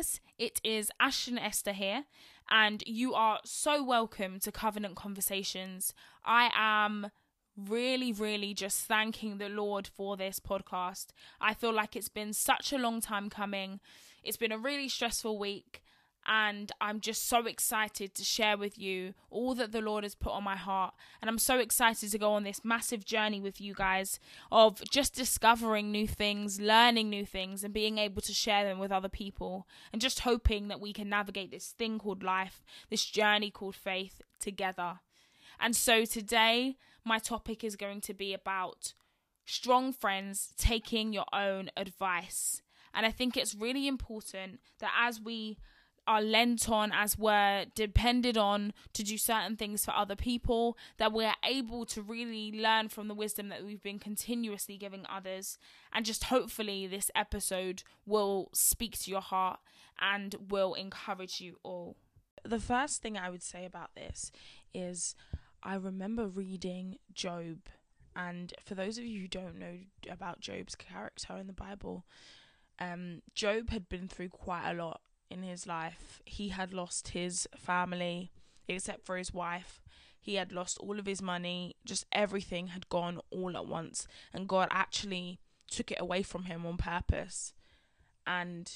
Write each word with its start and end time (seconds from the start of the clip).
guys, 0.00 0.20
it 0.38 0.62
is 0.64 0.90
Ashton 0.98 1.36
Esther 1.36 1.72
here, 1.72 2.04
and 2.48 2.82
you 2.86 3.12
are 3.12 3.38
so 3.44 3.84
welcome 3.84 4.40
to 4.40 4.50
Covenant 4.50 4.96
Conversations. 4.96 5.92
I 6.24 6.50
am 6.56 7.10
really, 7.54 8.10
really 8.10 8.54
just 8.54 8.86
thanking 8.86 9.36
the 9.36 9.50
Lord 9.50 9.86
for 9.86 10.16
this 10.16 10.40
podcast. 10.40 11.08
I 11.38 11.52
feel 11.52 11.74
like 11.74 11.96
it's 11.96 12.08
been 12.08 12.32
such 12.32 12.72
a 12.72 12.78
long 12.78 13.02
time 13.02 13.28
coming. 13.28 13.78
It's 14.22 14.38
been 14.38 14.52
a 14.52 14.58
really 14.58 14.88
stressful 14.88 15.38
week, 15.38 15.82
and 16.26 16.70
I'm 16.80 17.00
just 17.00 17.28
so 17.28 17.46
excited 17.46 18.14
to 18.14 18.24
share 18.24 18.56
with 18.56 18.78
you 18.78 19.14
all 19.30 19.54
that 19.54 19.72
the 19.72 19.80
Lord 19.80 20.04
has 20.04 20.14
put 20.14 20.32
on 20.32 20.44
my 20.44 20.56
heart. 20.56 20.94
And 21.20 21.28
I'm 21.28 21.38
so 21.38 21.58
excited 21.58 22.10
to 22.10 22.18
go 22.18 22.32
on 22.32 22.44
this 22.44 22.64
massive 22.64 23.04
journey 23.04 23.40
with 23.40 23.60
you 23.60 23.74
guys 23.74 24.20
of 24.52 24.82
just 24.90 25.14
discovering 25.14 25.90
new 25.90 26.06
things, 26.06 26.60
learning 26.60 27.08
new 27.08 27.24
things, 27.24 27.64
and 27.64 27.72
being 27.72 27.98
able 27.98 28.20
to 28.22 28.34
share 28.34 28.64
them 28.64 28.78
with 28.78 28.92
other 28.92 29.08
people. 29.08 29.66
And 29.92 30.02
just 30.02 30.20
hoping 30.20 30.68
that 30.68 30.80
we 30.80 30.92
can 30.92 31.08
navigate 31.08 31.50
this 31.50 31.74
thing 31.78 31.98
called 31.98 32.22
life, 32.22 32.62
this 32.90 33.04
journey 33.04 33.50
called 33.50 33.74
faith 33.74 34.20
together. 34.38 35.00
And 35.58 35.74
so 35.74 36.04
today, 36.04 36.76
my 37.04 37.18
topic 37.18 37.64
is 37.64 37.76
going 37.76 38.02
to 38.02 38.14
be 38.14 38.34
about 38.34 38.92
strong 39.46 39.92
friends 39.92 40.52
taking 40.58 41.12
your 41.12 41.26
own 41.32 41.70
advice. 41.76 42.62
And 42.92 43.06
I 43.06 43.10
think 43.10 43.36
it's 43.36 43.54
really 43.54 43.88
important 43.88 44.60
that 44.80 44.92
as 44.98 45.20
we 45.20 45.58
are 46.10 46.20
lent 46.20 46.68
on, 46.68 46.90
as 46.92 47.16
we're 47.16 47.66
depended 47.76 48.36
on 48.36 48.72
to 48.92 49.04
do 49.04 49.16
certain 49.16 49.54
things 49.54 49.84
for 49.84 49.94
other 49.94 50.16
people, 50.16 50.76
that 50.98 51.12
we're 51.12 51.34
able 51.44 51.86
to 51.86 52.02
really 52.02 52.50
learn 52.50 52.88
from 52.88 53.06
the 53.06 53.14
wisdom 53.14 53.48
that 53.48 53.64
we've 53.64 53.82
been 53.82 54.00
continuously 54.00 54.76
giving 54.76 55.06
others. 55.08 55.56
And 55.92 56.04
just 56.04 56.24
hopefully, 56.24 56.88
this 56.88 57.12
episode 57.14 57.84
will 58.06 58.48
speak 58.52 58.98
to 58.98 59.10
your 59.10 59.20
heart 59.20 59.60
and 60.00 60.34
will 60.48 60.74
encourage 60.74 61.40
you 61.40 61.58
all. 61.62 61.94
The 62.44 62.58
first 62.58 63.02
thing 63.02 63.16
I 63.16 63.30
would 63.30 63.44
say 63.44 63.64
about 63.64 63.94
this 63.94 64.32
is 64.74 65.14
I 65.62 65.76
remember 65.76 66.26
reading 66.26 66.96
Job. 67.14 67.68
And 68.16 68.52
for 68.64 68.74
those 68.74 68.98
of 68.98 69.04
you 69.04 69.20
who 69.20 69.28
don't 69.28 69.60
know 69.60 69.76
about 70.10 70.40
Job's 70.40 70.74
character 70.74 71.36
in 71.36 71.46
the 71.46 71.52
Bible, 71.52 72.04
um, 72.80 73.22
Job 73.32 73.70
had 73.70 73.88
been 73.88 74.08
through 74.08 74.30
quite 74.30 74.68
a 74.68 74.74
lot 74.74 75.02
in 75.30 75.42
his 75.42 75.66
life. 75.66 76.20
He 76.24 76.48
had 76.48 76.72
lost 76.72 77.08
his 77.08 77.48
family, 77.56 78.32
except 78.68 79.04
for 79.06 79.16
his 79.16 79.32
wife. 79.32 79.82
He 80.20 80.34
had 80.34 80.52
lost 80.52 80.78
all 80.78 80.98
of 80.98 81.06
his 81.06 81.22
money. 81.22 81.76
Just 81.84 82.04
everything 82.12 82.68
had 82.68 82.88
gone 82.88 83.20
all 83.30 83.56
at 83.56 83.66
once. 83.66 84.06
And 84.34 84.48
God 84.48 84.68
actually 84.70 85.38
took 85.70 85.90
it 85.90 86.00
away 86.00 86.22
from 86.22 86.44
him 86.44 86.66
on 86.66 86.76
purpose 86.76 87.54
and 88.26 88.70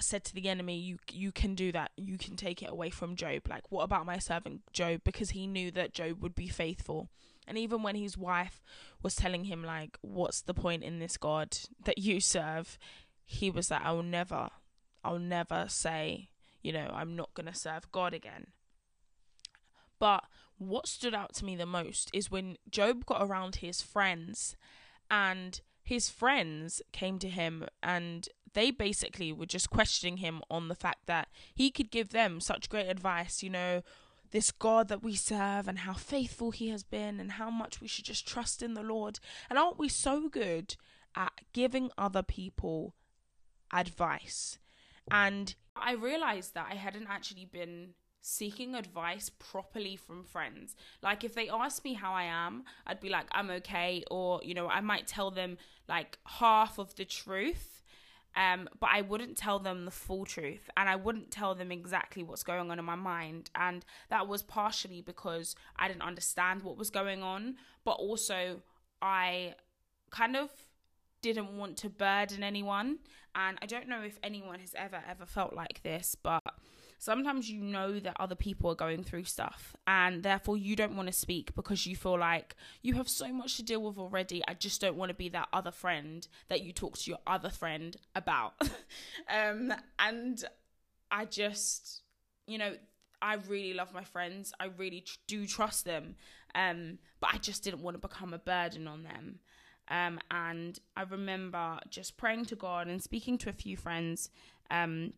said 0.00 0.24
to 0.24 0.34
the 0.34 0.48
enemy, 0.48 0.76
You 0.78 0.98
you 1.10 1.32
can 1.32 1.54
do 1.54 1.72
that. 1.72 1.90
You 1.96 2.18
can 2.18 2.36
take 2.36 2.62
it 2.62 2.70
away 2.70 2.90
from 2.90 3.16
Job. 3.16 3.48
Like, 3.48 3.70
what 3.70 3.82
about 3.82 4.06
my 4.06 4.18
servant 4.18 4.62
Job? 4.72 5.02
Because 5.04 5.30
he 5.30 5.46
knew 5.46 5.70
that 5.72 5.94
Job 5.94 6.22
would 6.22 6.34
be 6.34 6.48
faithful. 6.48 7.08
And 7.46 7.58
even 7.58 7.82
when 7.82 7.94
his 7.94 8.16
wife 8.16 8.62
was 9.02 9.14
telling 9.14 9.44
him, 9.44 9.62
like, 9.62 9.98
what's 10.00 10.40
the 10.40 10.54
point 10.54 10.82
in 10.82 10.98
this 10.98 11.16
God 11.16 11.58
that 11.84 11.98
you 11.98 12.20
serve? 12.20 12.78
He 13.26 13.50
was 13.50 13.70
like, 13.70 13.82
I 13.84 13.92
will 13.92 14.02
never 14.02 14.50
I'll 15.04 15.18
never 15.18 15.66
say, 15.68 16.30
you 16.62 16.72
know, 16.72 16.90
I'm 16.92 17.14
not 17.14 17.34
going 17.34 17.46
to 17.46 17.54
serve 17.54 17.92
God 17.92 18.14
again. 18.14 18.48
But 19.98 20.24
what 20.58 20.88
stood 20.88 21.14
out 21.14 21.34
to 21.34 21.44
me 21.44 21.56
the 21.56 21.66
most 21.66 22.10
is 22.12 22.30
when 22.30 22.56
Job 22.70 23.06
got 23.06 23.22
around 23.22 23.56
his 23.56 23.82
friends 23.82 24.56
and 25.10 25.60
his 25.82 26.08
friends 26.08 26.80
came 26.92 27.18
to 27.18 27.28
him 27.28 27.66
and 27.82 28.28
they 28.54 28.70
basically 28.70 29.32
were 29.32 29.46
just 29.46 29.70
questioning 29.70 30.18
him 30.18 30.40
on 30.50 30.68
the 30.68 30.74
fact 30.74 31.06
that 31.06 31.28
he 31.54 31.70
could 31.70 31.90
give 31.90 32.10
them 32.10 32.40
such 32.40 32.68
great 32.68 32.88
advice, 32.88 33.42
you 33.42 33.50
know, 33.50 33.82
this 34.30 34.50
God 34.50 34.88
that 34.88 35.02
we 35.02 35.14
serve 35.14 35.68
and 35.68 35.80
how 35.80 35.94
faithful 35.94 36.50
he 36.50 36.68
has 36.70 36.82
been 36.82 37.20
and 37.20 37.32
how 37.32 37.50
much 37.50 37.80
we 37.80 37.88
should 37.88 38.04
just 38.04 38.26
trust 38.26 38.62
in 38.62 38.74
the 38.74 38.82
Lord. 38.82 39.20
And 39.50 39.58
aren't 39.58 39.78
we 39.78 39.88
so 39.88 40.28
good 40.28 40.76
at 41.14 41.32
giving 41.52 41.90
other 41.98 42.22
people 42.22 42.94
advice? 43.72 44.58
And 45.10 45.54
I 45.76 45.92
realized 45.92 46.54
that 46.54 46.68
I 46.70 46.74
hadn't 46.74 47.08
actually 47.08 47.44
been 47.46 47.94
seeking 48.20 48.74
advice 48.74 49.30
properly 49.38 49.96
from 49.96 50.24
friends. 50.24 50.74
Like 51.02 51.24
if 51.24 51.34
they 51.34 51.48
asked 51.50 51.84
me 51.84 51.92
how 51.92 52.14
I 52.14 52.24
am, 52.24 52.64
I'd 52.86 53.00
be 53.00 53.10
like 53.10 53.26
I'm 53.32 53.50
okay 53.50 54.02
or 54.10 54.40
you 54.42 54.54
know, 54.54 54.68
I 54.68 54.80
might 54.80 55.06
tell 55.06 55.30
them 55.30 55.58
like 55.88 56.18
half 56.24 56.78
of 56.78 56.94
the 56.96 57.04
truth. 57.04 57.82
Um, 58.36 58.68
but 58.80 58.90
I 58.92 59.02
wouldn't 59.02 59.36
tell 59.36 59.60
them 59.60 59.84
the 59.84 59.92
full 59.92 60.24
truth 60.24 60.68
and 60.76 60.88
I 60.88 60.96
wouldn't 60.96 61.30
tell 61.30 61.54
them 61.54 61.70
exactly 61.70 62.24
what's 62.24 62.42
going 62.42 62.68
on 62.70 62.80
in 62.80 62.84
my 62.84 62.96
mind. 62.96 63.50
And 63.54 63.84
that 64.10 64.26
was 64.26 64.42
partially 64.42 65.02
because 65.02 65.54
I 65.76 65.86
didn't 65.86 66.02
understand 66.02 66.62
what 66.62 66.76
was 66.76 66.90
going 66.90 67.22
on, 67.22 67.56
but 67.84 67.92
also 67.92 68.62
I 69.00 69.54
kind 70.10 70.34
of 70.34 70.50
didn't 71.22 71.56
want 71.56 71.76
to 71.78 71.88
burden 71.88 72.42
anyone. 72.42 72.98
And 73.34 73.58
I 73.60 73.66
don't 73.66 73.88
know 73.88 74.02
if 74.02 74.18
anyone 74.22 74.60
has 74.60 74.74
ever, 74.76 75.02
ever 75.08 75.26
felt 75.26 75.54
like 75.54 75.82
this, 75.82 76.16
but 76.22 76.42
sometimes 76.98 77.50
you 77.50 77.60
know 77.60 77.98
that 77.98 78.16
other 78.18 78.34
people 78.34 78.70
are 78.70 78.74
going 78.74 79.02
through 79.02 79.24
stuff 79.24 79.76
and 79.86 80.22
therefore 80.22 80.56
you 80.56 80.74
don't 80.76 80.96
want 80.96 81.06
to 81.06 81.12
speak 81.12 81.54
because 81.54 81.86
you 81.86 81.94
feel 81.94 82.18
like 82.18 82.54
you 82.82 82.94
have 82.94 83.08
so 83.08 83.32
much 83.32 83.56
to 83.56 83.62
deal 83.62 83.82
with 83.82 83.98
already. 83.98 84.42
I 84.48 84.54
just 84.54 84.80
don't 84.80 84.96
want 84.96 85.10
to 85.10 85.14
be 85.14 85.28
that 85.30 85.48
other 85.52 85.70
friend 85.70 86.26
that 86.48 86.62
you 86.62 86.72
talk 86.72 86.96
to 86.98 87.10
your 87.10 87.18
other 87.26 87.50
friend 87.50 87.96
about. 88.14 88.54
um, 89.28 89.74
and 89.98 90.44
I 91.10 91.24
just, 91.26 92.02
you 92.46 92.58
know, 92.58 92.74
I 93.20 93.34
really 93.48 93.74
love 93.74 93.92
my 93.92 94.04
friends. 94.04 94.52
I 94.60 94.66
really 94.76 95.00
tr- 95.00 95.16
do 95.26 95.46
trust 95.46 95.84
them. 95.84 96.16
Um, 96.54 96.98
but 97.20 97.30
I 97.34 97.38
just 97.38 97.64
didn't 97.64 97.82
want 97.82 98.00
to 98.00 98.08
become 98.08 98.32
a 98.32 98.38
burden 98.38 98.86
on 98.86 99.02
them. 99.02 99.40
Um, 99.88 100.18
and 100.30 100.78
I 100.96 101.02
remember 101.02 101.78
just 101.90 102.16
praying 102.16 102.46
to 102.46 102.56
God 102.56 102.86
and 102.86 103.02
speaking 103.02 103.38
to 103.38 103.50
a 103.50 103.52
few 103.52 103.76
friends. 103.76 104.30
Um, 104.70 105.12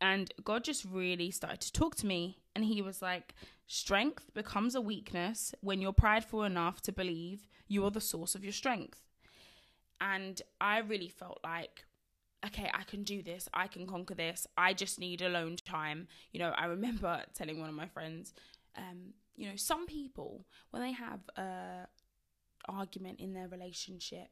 and 0.00 0.32
God 0.44 0.64
just 0.64 0.84
really 0.84 1.30
started 1.30 1.60
to 1.62 1.72
talk 1.72 1.96
to 1.96 2.06
me. 2.06 2.38
And 2.54 2.64
He 2.64 2.82
was 2.82 3.02
like, 3.02 3.34
Strength 3.66 4.34
becomes 4.34 4.74
a 4.74 4.80
weakness 4.80 5.54
when 5.60 5.80
you're 5.80 5.92
prideful 5.92 6.42
enough 6.42 6.82
to 6.82 6.92
believe 6.92 7.48
you 7.66 7.84
are 7.84 7.90
the 7.90 8.00
source 8.00 8.34
of 8.34 8.44
your 8.44 8.52
strength. 8.52 9.00
And 10.00 10.40
I 10.60 10.78
really 10.78 11.08
felt 11.08 11.40
like, 11.42 11.86
okay, 12.44 12.70
I 12.74 12.82
can 12.82 13.04
do 13.04 13.22
this. 13.22 13.48
I 13.54 13.68
can 13.68 13.86
conquer 13.86 14.14
this. 14.14 14.46
I 14.58 14.74
just 14.74 15.00
need 15.00 15.22
alone 15.22 15.56
time. 15.56 16.08
You 16.32 16.40
know, 16.40 16.50
I 16.56 16.66
remember 16.66 17.22
telling 17.34 17.58
one 17.58 17.70
of 17.70 17.74
my 17.74 17.86
friends, 17.86 18.34
um, 18.76 19.14
you 19.34 19.48
know, 19.48 19.56
some 19.56 19.86
people, 19.86 20.44
when 20.70 20.82
they 20.82 20.92
have 20.92 21.20
a 21.36 21.86
argument 22.68 23.20
in 23.20 23.32
their 23.32 23.48
relationship, 23.48 24.28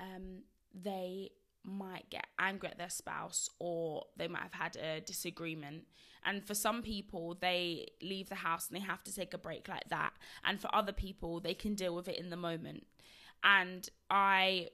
um, 0.00 0.42
they 0.74 1.30
might 1.64 2.10
get 2.10 2.26
angry 2.38 2.68
at 2.68 2.78
their 2.78 2.90
spouse 2.90 3.48
or 3.58 4.04
they 4.16 4.28
might 4.28 4.42
have 4.42 4.54
had 4.54 4.76
a 4.76 5.00
disagreement. 5.00 5.84
And 6.24 6.44
for 6.44 6.54
some 6.54 6.82
people, 6.82 7.36
they 7.40 7.88
leave 8.00 8.28
the 8.28 8.36
house 8.36 8.68
and 8.68 8.76
they 8.76 8.84
have 8.84 9.02
to 9.04 9.14
take 9.14 9.34
a 9.34 9.38
break 9.38 9.68
like 9.68 9.88
that. 9.88 10.12
And 10.44 10.60
for 10.60 10.72
other 10.74 10.92
people, 10.92 11.40
they 11.40 11.54
can 11.54 11.74
deal 11.74 11.94
with 11.94 12.08
it 12.08 12.18
in 12.18 12.30
the 12.30 12.36
moment. 12.36 12.86
And 13.42 13.88
I 14.10 14.68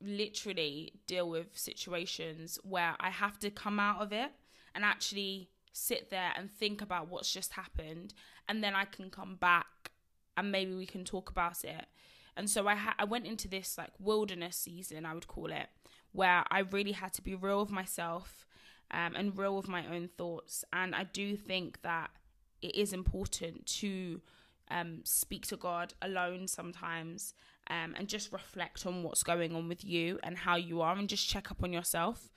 literally 0.00 0.92
deal 1.06 1.28
with 1.28 1.58
situations 1.58 2.58
where 2.62 2.96
I 2.98 3.10
have 3.10 3.38
to 3.40 3.50
come 3.50 3.78
out 3.78 4.00
of 4.00 4.12
it 4.12 4.30
and 4.74 4.84
actually 4.84 5.50
sit 5.72 6.10
there 6.10 6.32
and 6.36 6.50
think 6.50 6.80
about 6.80 7.08
what's 7.08 7.32
just 7.32 7.52
happened. 7.52 8.14
And 8.48 8.64
then 8.64 8.74
I 8.74 8.86
can 8.86 9.10
come 9.10 9.36
back 9.36 9.90
and 10.36 10.50
maybe 10.50 10.74
we 10.74 10.86
can 10.86 11.04
talk 11.04 11.30
about 11.30 11.64
it 11.64 11.86
and 12.36 12.48
so 12.48 12.66
I 12.66 12.74
ha- 12.74 12.94
I 12.98 13.04
went 13.04 13.26
into 13.26 13.48
this 13.48 13.76
like 13.78 13.92
wilderness 13.98 14.56
season, 14.56 15.06
I 15.06 15.14
would 15.14 15.26
call 15.28 15.50
it, 15.52 15.68
where 16.12 16.44
I 16.50 16.60
really 16.60 16.92
had 16.92 17.12
to 17.14 17.22
be 17.22 17.34
real 17.34 17.60
with 17.60 17.70
myself 17.70 18.46
um, 18.90 19.14
and 19.16 19.36
real 19.36 19.56
with 19.56 19.68
my 19.68 19.86
own 19.86 20.08
thoughts. 20.16 20.64
And 20.72 20.94
I 20.94 21.04
do 21.04 21.36
think 21.36 21.82
that 21.82 22.10
it 22.62 22.74
is 22.74 22.92
important 22.92 23.66
to 23.66 24.20
um, 24.70 25.00
speak 25.04 25.46
to 25.48 25.56
God 25.56 25.94
alone 26.02 26.46
sometimes 26.46 27.34
um, 27.68 27.94
and 27.96 28.08
just 28.08 28.32
reflect 28.32 28.86
on 28.86 29.02
what's 29.02 29.22
going 29.22 29.54
on 29.54 29.68
with 29.68 29.84
you 29.84 30.18
and 30.22 30.38
how 30.38 30.56
you 30.56 30.80
are 30.80 30.96
and 30.96 31.08
just 31.08 31.28
check 31.28 31.50
up 31.50 31.62
on 31.62 31.72
yourself. 31.72 32.30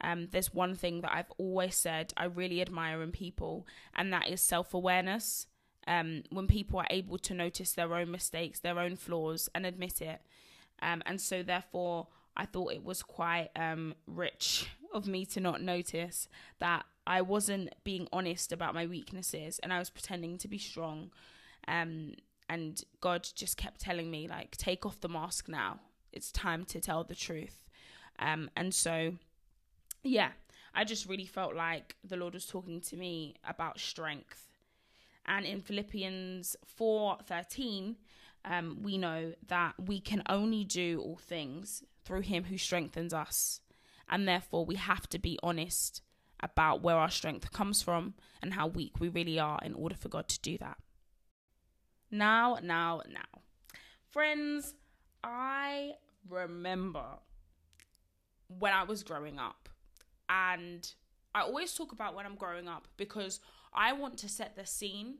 Um, 0.00 0.28
there's 0.32 0.52
one 0.52 0.74
thing 0.74 1.00
that 1.02 1.12
I've 1.14 1.32
always 1.38 1.76
said 1.76 2.12
I 2.16 2.24
really 2.24 2.60
admire 2.60 3.02
in 3.02 3.12
people, 3.12 3.66
and 3.94 4.12
that 4.12 4.28
is 4.28 4.40
self 4.40 4.74
awareness 4.74 5.46
um, 5.86 6.22
when 6.30 6.46
people 6.46 6.78
are 6.78 6.86
able 6.90 7.18
to 7.18 7.34
notice 7.34 7.72
their 7.72 7.94
own 7.94 8.10
mistakes, 8.10 8.60
their 8.60 8.78
own 8.78 8.96
flaws, 8.96 9.48
and 9.54 9.66
admit 9.66 10.00
it. 10.00 10.20
Um, 10.80 11.02
and 11.06 11.20
so, 11.20 11.42
therefore, 11.42 12.08
I 12.36 12.46
thought 12.46 12.72
it 12.72 12.84
was 12.84 13.02
quite 13.02 13.50
um, 13.56 13.94
rich 14.06 14.68
of 14.92 15.06
me 15.06 15.24
to 15.26 15.40
not 15.40 15.62
notice 15.62 16.28
that 16.58 16.84
I 17.06 17.20
wasn't 17.22 17.74
being 17.84 18.08
honest 18.12 18.52
about 18.52 18.74
my 18.74 18.86
weaknesses 18.86 19.58
and 19.58 19.72
I 19.72 19.78
was 19.78 19.90
pretending 19.90 20.38
to 20.38 20.48
be 20.48 20.58
strong. 20.58 21.10
Um, 21.66 22.14
and 22.48 22.82
God 23.00 23.26
just 23.34 23.56
kept 23.56 23.80
telling 23.80 24.10
me, 24.10 24.28
like, 24.28 24.56
take 24.56 24.84
off 24.84 25.00
the 25.00 25.08
mask 25.08 25.48
now. 25.48 25.80
It's 26.12 26.30
time 26.30 26.64
to 26.66 26.80
tell 26.80 27.04
the 27.04 27.14
truth. 27.14 27.64
Um, 28.18 28.50
and 28.56 28.74
so, 28.74 29.14
yeah, 30.02 30.30
I 30.74 30.84
just 30.84 31.08
really 31.08 31.26
felt 31.26 31.54
like 31.54 31.96
the 32.04 32.16
Lord 32.16 32.34
was 32.34 32.46
talking 32.46 32.80
to 32.82 32.96
me 32.96 33.36
about 33.48 33.80
strength. 33.80 34.46
And 35.26 35.46
in 35.46 35.62
Philippians 35.62 36.56
4:13, 36.66 37.96
um, 38.44 38.82
we 38.82 38.98
know 38.98 39.34
that 39.46 39.74
we 39.78 40.00
can 40.00 40.22
only 40.28 40.64
do 40.64 41.00
all 41.00 41.16
things 41.16 41.84
through 42.04 42.22
him 42.22 42.44
who 42.44 42.58
strengthens 42.58 43.14
us. 43.14 43.60
And 44.08 44.26
therefore 44.26 44.66
we 44.66 44.74
have 44.76 45.08
to 45.10 45.18
be 45.18 45.38
honest 45.42 46.02
about 46.40 46.82
where 46.82 46.96
our 46.96 47.10
strength 47.10 47.52
comes 47.52 47.82
from 47.82 48.14
and 48.42 48.54
how 48.54 48.66
weak 48.66 48.98
we 48.98 49.08
really 49.08 49.38
are 49.38 49.60
in 49.62 49.74
order 49.74 49.94
for 49.94 50.08
God 50.08 50.28
to 50.28 50.40
do 50.40 50.58
that. 50.58 50.76
Now, 52.10 52.58
now, 52.62 53.02
now. 53.08 53.40
Friends, 54.10 54.74
I 55.22 55.94
remember 56.28 57.04
when 58.58 58.72
I 58.72 58.82
was 58.82 59.02
growing 59.02 59.38
up, 59.38 59.68
and 60.28 60.92
I 61.34 61.42
always 61.42 61.72
talk 61.72 61.92
about 61.92 62.14
when 62.14 62.26
I'm 62.26 62.34
growing 62.34 62.68
up 62.68 62.88
because 62.96 63.40
I 63.74 63.92
want 63.92 64.18
to 64.18 64.28
set 64.28 64.56
the 64.56 64.66
scene 64.66 65.18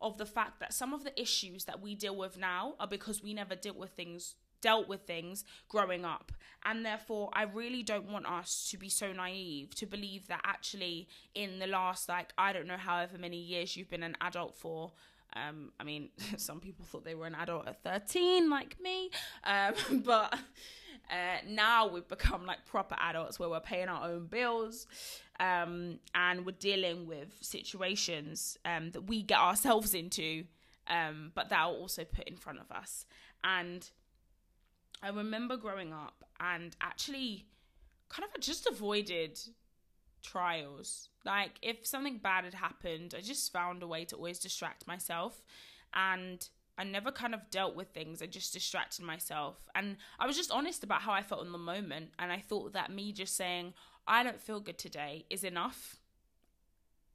of 0.00 0.18
the 0.18 0.26
fact 0.26 0.60
that 0.60 0.74
some 0.74 0.92
of 0.92 1.04
the 1.04 1.20
issues 1.20 1.64
that 1.64 1.80
we 1.80 1.94
deal 1.94 2.16
with 2.16 2.36
now 2.36 2.74
are 2.78 2.86
because 2.86 3.22
we 3.22 3.32
never 3.34 3.54
dealt 3.54 3.76
with 3.76 3.90
things 3.90 4.36
dealt 4.60 4.88
with 4.88 5.02
things 5.02 5.44
growing 5.68 6.06
up 6.06 6.32
and 6.64 6.86
therefore 6.86 7.28
I 7.34 7.42
really 7.42 7.82
don't 7.82 8.10
want 8.10 8.24
us 8.24 8.66
to 8.70 8.78
be 8.78 8.88
so 8.88 9.12
naive 9.12 9.74
to 9.74 9.84
believe 9.84 10.26
that 10.28 10.40
actually 10.42 11.06
in 11.34 11.58
the 11.58 11.66
last 11.66 12.08
like 12.08 12.32
I 12.38 12.54
don't 12.54 12.66
know 12.66 12.78
however 12.78 13.18
many 13.18 13.36
years 13.36 13.76
you've 13.76 13.90
been 13.90 14.02
an 14.02 14.16
adult 14.22 14.54
for 14.54 14.92
um, 15.36 15.72
I 15.80 15.84
mean, 15.84 16.10
some 16.36 16.60
people 16.60 16.84
thought 16.84 17.04
they 17.04 17.14
were 17.14 17.26
an 17.26 17.34
adult 17.34 17.66
at 17.66 17.82
13, 17.82 18.48
like 18.48 18.76
me. 18.80 19.10
Um, 19.42 19.74
but 20.04 20.32
uh, 21.10 21.38
now 21.46 21.88
we've 21.88 22.08
become 22.08 22.46
like 22.46 22.64
proper 22.66 22.96
adults 22.98 23.38
where 23.38 23.48
we're 23.48 23.60
paying 23.60 23.88
our 23.88 24.08
own 24.08 24.26
bills 24.26 24.86
um, 25.40 25.98
and 26.14 26.46
we're 26.46 26.52
dealing 26.52 27.06
with 27.06 27.36
situations 27.40 28.56
um, 28.64 28.90
that 28.92 29.02
we 29.02 29.22
get 29.22 29.38
ourselves 29.38 29.94
into, 29.94 30.44
um, 30.88 31.32
but 31.34 31.48
that 31.48 31.60
are 31.60 31.72
also 31.72 32.04
put 32.04 32.28
in 32.28 32.36
front 32.36 32.60
of 32.60 32.70
us. 32.70 33.06
And 33.42 33.88
I 35.02 35.08
remember 35.08 35.56
growing 35.56 35.92
up 35.92 36.24
and 36.40 36.74
actually 36.80 37.46
kind 38.08 38.28
of 38.32 38.40
just 38.40 38.66
avoided 38.66 39.38
trials. 40.22 41.08
Like 41.24 41.58
if 41.62 41.86
something 41.86 42.18
bad 42.18 42.44
had 42.44 42.54
happened, 42.54 43.14
I 43.16 43.20
just 43.20 43.52
found 43.52 43.82
a 43.82 43.86
way 43.86 44.04
to 44.06 44.16
always 44.16 44.38
distract 44.38 44.86
myself 44.86 45.42
and 45.92 46.48
I 46.76 46.84
never 46.84 47.12
kind 47.12 47.34
of 47.34 47.50
dealt 47.50 47.76
with 47.76 47.88
things. 47.90 48.20
I 48.20 48.26
just 48.26 48.52
distracted 48.52 49.04
myself. 49.04 49.56
And 49.74 49.96
I 50.18 50.26
was 50.26 50.36
just 50.36 50.50
honest 50.50 50.82
about 50.82 51.02
how 51.02 51.12
I 51.12 51.22
felt 51.22 51.44
in 51.44 51.52
the 51.52 51.58
moment 51.58 52.10
and 52.18 52.32
I 52.32 52.40
thought 52.40 52.72
that 52.72 52.90
me 52.90 53.12
just 53.12 53.36
saying 53.36 53.74
I 54.06 54.22
don't 54.22 54.40
feel 54.40 54.60
good 54.60 54.78
today 54.78 55.24
is 55.30 55.44
enough. 55.44 55.96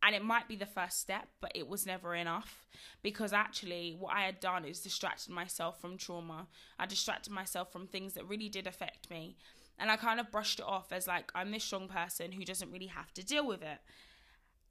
And 0.01 0.15
it 0.15 0.23
might 0.23 0.47
be 0.47 0.55
the 0.55 0.65
first 0.65 0.99
step, 0.99 1.27
but 1.41 1.51
it 1.53 1.67
was 1.67 1.85
never 1.85 2.15
enough 2.15 2.65
because 3.03 3.33
actually, 3.33 3.97
what 3.99 4.15
I 4.15 4.21
had 4.21 4.39
done 4.39 4.63
is 4.63 4.79
distracted 4.79 5.29
myself 5.29 5.81
from 5.81 5.97
trauma. 5.97 6.47
I 6.79 6.85
distracted 6.85 7.33
myself 7.33 7.71
from 7.71 7.85
things 7.85 8.13
that 8.13 8.25
really 8.25 8.47
did 8.47 8.65
affect 8.65 9.09
me. 9.09 9.35
And 9.77 9.91
I 9.91 9.97
kind 9.97 10.19
of 10.19 10.31
brushed 10.31 10.59
it 10.59 10.65
off 10.65 10.91
as 10.91 11.05
like, 11.05 11.31
I'm 11.35 11.51
this 11.51 11.65
strong 11.65 11.89
person 11.89 12.31
who 12.31 12.45
doesn't 12.45 12.71
really 12.71 12.87
have 12.87 13.13
to 13.13 13.25
deal 13.25 13.45
with 13.45 13.61
it. 13.61 13.79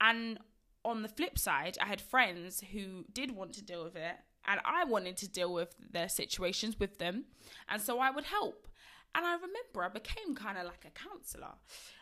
And 0.01 0.39
on 0.85 1.01
the 1.01 1.09
flip 1.09 1.37
side, 1.37 1.77
I 1.81 1.85
had 1.85 2.01
friends 2.01 2.63
who 2.71 3.05
did 3.11 3.35
want 3.35 3.53
to 3.53 3.63
deal 3.63 3.83
with 3.83 3.95
it, 3.95 4.15
and 4.47 4.59
I 4.63 4.85
wanted 4.85 5.17
to 5.17 5.27
deal 5.27 5.53
with 5.53 5.75
their 5.91 6.09
situations 6.09 6.79
with 6.79 6.97
them. 6.97 7.25
And 7.67 7.81
so 7.81 7.99
I 7.99 8.11
would 8.11 8.25
help. 8.25 8.67
And 9.15 9.25
I 9.25 9.33
remember 9.33 9.83
I 9.83 9.89
became 9.89 10.35
kind 10.35 10.57
of 10.57 10.65
like 10.65 10.85
a 10.85 10.91
counselor. 10.91 11.53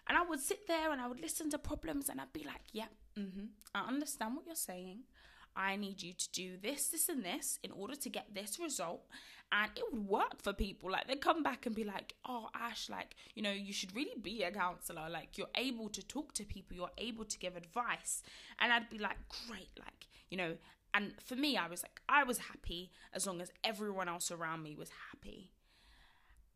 And 0.08 0.18
I 0.18 0.24
would 0.24 0.40
sit 0.40 0.68
there 0.68 0.92
and 0.92 1.02
I 1.02 1.08
would 1.08 1.22
listen 1.22 1.50
to 1.52 1.58
problems 1.58 2.10
and 2.10 2.20
I'd 2.20 2.34
be 2.34 2.44
like, 2.44 2.62
yeah, 2.74 2.88
mm-hmm, 3.18 3.46
I 3.74 3.88
understand 3.88 4.36
what 4.36 4.46
you're 4.46 4.56
saying. 4.56 5.04
I 5.56 5.76
need 5.76 6.04
you 6.04 6.14
to 6.14 6.32
do 6.32 6.58
this, 6.62 6.90
this, 6.90 7.10
and 7.10 7.24
this 7.26 7.58
in 7.64 7.72
order 7.72 7.96
to 7.96 8.10
get 8.10 8.36
this 8.36 8.60
result. 8.60 9.02
And 9.52 9.72
it 9.76 9.84
would 9.92 10.08
work 10.08 10.44
for 10.44 10.54
people. 10.54 10.92
Like, 10.92 11.08
they'd 11.08 11.22
come 11.22 11.42
back 11.42 11.66
and 11.66 11.74
be 11.74 11.84
like, 11.84 12.14
oh, 12.28 12.50
Ash, 12.54 12.90
like, 12.90 13.16
you 13.34 13.42
know, 13.42 13.52
you 13.52 13.74
should 13.74 13.96
really 13.96 14.20
be 14.22 14.44
a 14.44 14.52
counselor. 14.52 15.10
Like, 15.10 15.38
you're 15.38 15.48
able 15.56 15.90
to 15.90 16.06
talk 16.06 16.34
to 16.34 16.44
people, 16.44 16.76
you're 16.76 16.92
able 16.98 17.26
to 17.26 17.40
give 17.40 17.56
advice. 17.56 18.22
And 18.60 18.72
I'd 18.72 18.90
be 18.90 19.00
like, 19.00 19.18
great. 19.48 19.72
Like, 19.80 20.08
you 20.30 20.38
know, 20.38 20.58
and 20.94 21.14
for 21.26 21.36
me, 21.36 21.58
I 21.58 21.68
was 21.68 21.82
like, 21.82 22.02
I 22.08 22.24
was 22.24 22.38
happy 22.38 22.92
as 23.14 23.26
long 23.26 23.42
as 23.42 23.52
everyone 23.64 24.10
else 24.10 24.32
around 24.32 24.64
me 24.64 24.76
was 24.76 24.90
happy. 25.12 25.52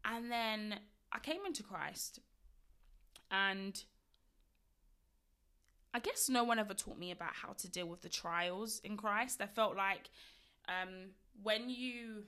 And 0.06 0.32
then 0.32 0.80
I 1.12 1.20
came 1.20 1.46
into 1.46 1.64
Christ 1.64 2.20
and 3.30 3.82
I 5.94 6.00
guess 6.00 6.30
no 6.30 6.44
one 6.44 6.60
ever 6.60 6.74
taught 6.74 6.98
me 6.98 7.12
about 7.12 7.34
how 7.34 7.54
to 7.54 7.70
deal 7.70 7.86
with 7.86 8.02
the 8.02 8.10
trials 8.10 8.80
in 8.84 8.96
Christ. 8.96 9.42
I 9.42 9.48
felt 9.48 9.76
like 9.76 10.10
um, 10.68 11.12
when 11.44 11.70
you 11.70 12.24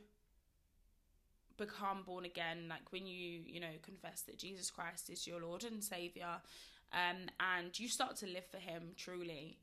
become 1.58 2.04
born 2.06 2.26
again, 2.26 2.66
like 2.70 2.92
when 2.92 3.08
you, 3.08 3.42
you 3.46 3.60
know, 3.60 3.68
confess 3.82 4.22
that 4.24 4.38
Jesus 4.38 4.70
Christ 4.70 5.10
is 5.10 5.26
your 5.26 5.42
Lord 5.42 5.64
and 5.64 5.84
Savior, 5.84 6.42
um, 6.92 7.30
and 7.40 7.78
you 7.80 7.88
start 7.88 8.18
to 8.18 8.28
live 8.28 8.46
for 8.52 8.58
Him 8.58 8.92
truly, 8.98 9.58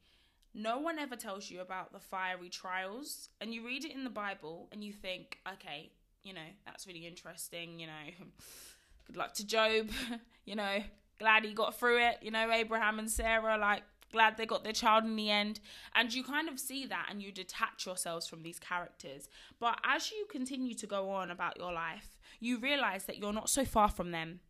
no 0.54 0.78
one 0.78 0.98
ever 0.98 1.16
tells 1.16 1.50
you 1.50 1.60
about 1.60 1.92
the 1.92 2.00
fiery 2.00 2.48
trials. 2.48 3.28
And 3.40 3.52
you 3.52 3.64
read 3.64 3.84
it 3.84 3.92
in 3.92 4.04
the 4.04 4.10
Bible 4.10 4.68
and 4.72 4.82
you 4.82 4.92
think, 4.92 5.38
okay, 5.54 5.90
you 6.22 6.34
know, 6.34 6.40
that's 6.64 6.86
really 6.86 7.06
interesting, 7.06 7.78
you 7.78 7.86
know, 7.86 8.26
good 9.06 9.16
luck 9.16 9.34
to 9.34 9.46
Job, 9.46 9.88
you 10.44 10.54
know, 10.54 10.78
glad 11.18 11.44
he 11.44 11.52
got 11.52 11.78
through 11.78 11.98
it. 12.00 12.18
You 12.22 12.30
know, 12.30 12.50
Abraham 12.50 12.98
and 12.98 13.10
Sarah, 13.10 13.56
like, 13.58 13.82
glad 14.12 14.36
they 14.36 14.46
got 14.46 14.64
their 14.64 14.72
child 14.72 15.04
in 15.04 15.16
the 15.16 15.30
end. 15.30 15.60
And 15.94 16.12
you 16.12 16.24
kind 16.24 16.48
of 16.48 16.58
see 16.58 16.86
that 16.86 17.06
and 17.10 17.22
you 17.22 17.32
detach 17.32 17.86
yourselves 17.86 18.26
from 18.26 18.42
these 18.42 18.58
characters. 18.58 19.28
But 19.58 19.78
as 19.84 20.10
you 20.10 20.26
continue 20.30 20.74
to 20.74 20.86
go 20.86 21.10
on 21.10 21.30
about 21.30 21.58
your 21.58 21.72
life, 21.72 22.18
you 22.40 22.58
realize 22.58 23.04
that 23.04 23.18
you're 23.18 23.32
not 23.32 23.48
so 23.48 23.64
far 23.64 23.88
from 23.88 24.10
them. 24.10 24.40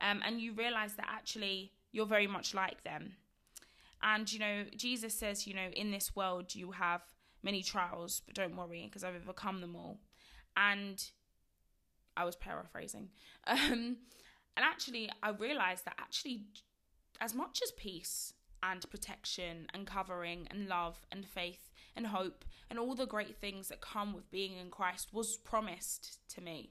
Um, 0.00 0.22
and 0.24 0.40
you 0.40 0.52
realize 0.52 0.94
that 0.94 1.08
actually 1.08 1.72
you're 1.92 2.06
very 2.06 2.26
much 2.26 2.54
like 2.54 2.82
them. 2.84 3.12
And, 4.02 4.30
you 4.30 4.38
know, 4.38 4.64
Jesus 4.76 5.14
says, 5.14 5.46
you 5.46 5.54
know, 5.54 5.68
in 5.74 5.90
this 5.90 6.14
world 6.14 6.54
you 6.54 6.72
have 6.72 7.00
many 7.42 7.62
trials, 7.62 8.22
but 8.26 8.34
don't 8.34 8.56
worry 8.56 8.84
because 8.86 9.04
I've 9.04 9.14
overcome 9.14 9.60
them 9.60 9.76
all. 9.76 9.98
And 10.56 11.02
I 12.16 12.24
was 12.24 12.36
paraphrasing. 12.36 13.10
Um, 13.46 13.98
and 14.56 14.64
actually, 14.64 15.10
I 15.22 15.30
realized 15.30 15.84
that 15.84 15.96
actually, 15.98 16.44
as 17.20 17.34
much 17.34 17.60
as 17.62 17.72
peace 17.72 18.32
and 18.62 18.88
protection 18.90 19.66
and 19.74 19.86
covering 19.86 20.46
and 20.50 20.68
love 20.68 21.04
and 21.12 21.26
faith 21.26 21.70
and 21.96 22.06
hope 22.06 22.44
and 22.70 22.78
all 22.78 22.94
the 22.94 23.06
great 23.06 23.36
things 23.36 23.68
that 23.68 23.80
come 23.80 24.14
with 24.14 24.30
being 24.30 24.56
in 24.56 24.70
Christ 24.70 25.12
was 25.12 25.36
promised 25.36 26.18
to 26.34 26.40
me. 26.40 26.70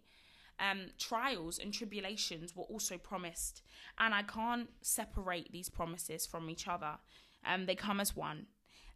Um, 0.59 0.87
trials 0.99 1.59
and 1.59 1.73
tribulations 1.73 2.55
were 2.55 2.63
also 2.63 2.97
promised, 2.97 3.61
and 3.99 4.13
I 4.13 4.23
can't 4.23 4.69
separate 4.81 5.51
these 5.51 5.69
promises 5.69 6.25
from 6.25 6.49
each 6.49 6.67
other. 6.67 6.97
Um, 7.45 7.65
they 7.65 7.75
come 7.75 7.99
as 7.99 8.15
one. 8.15 8.47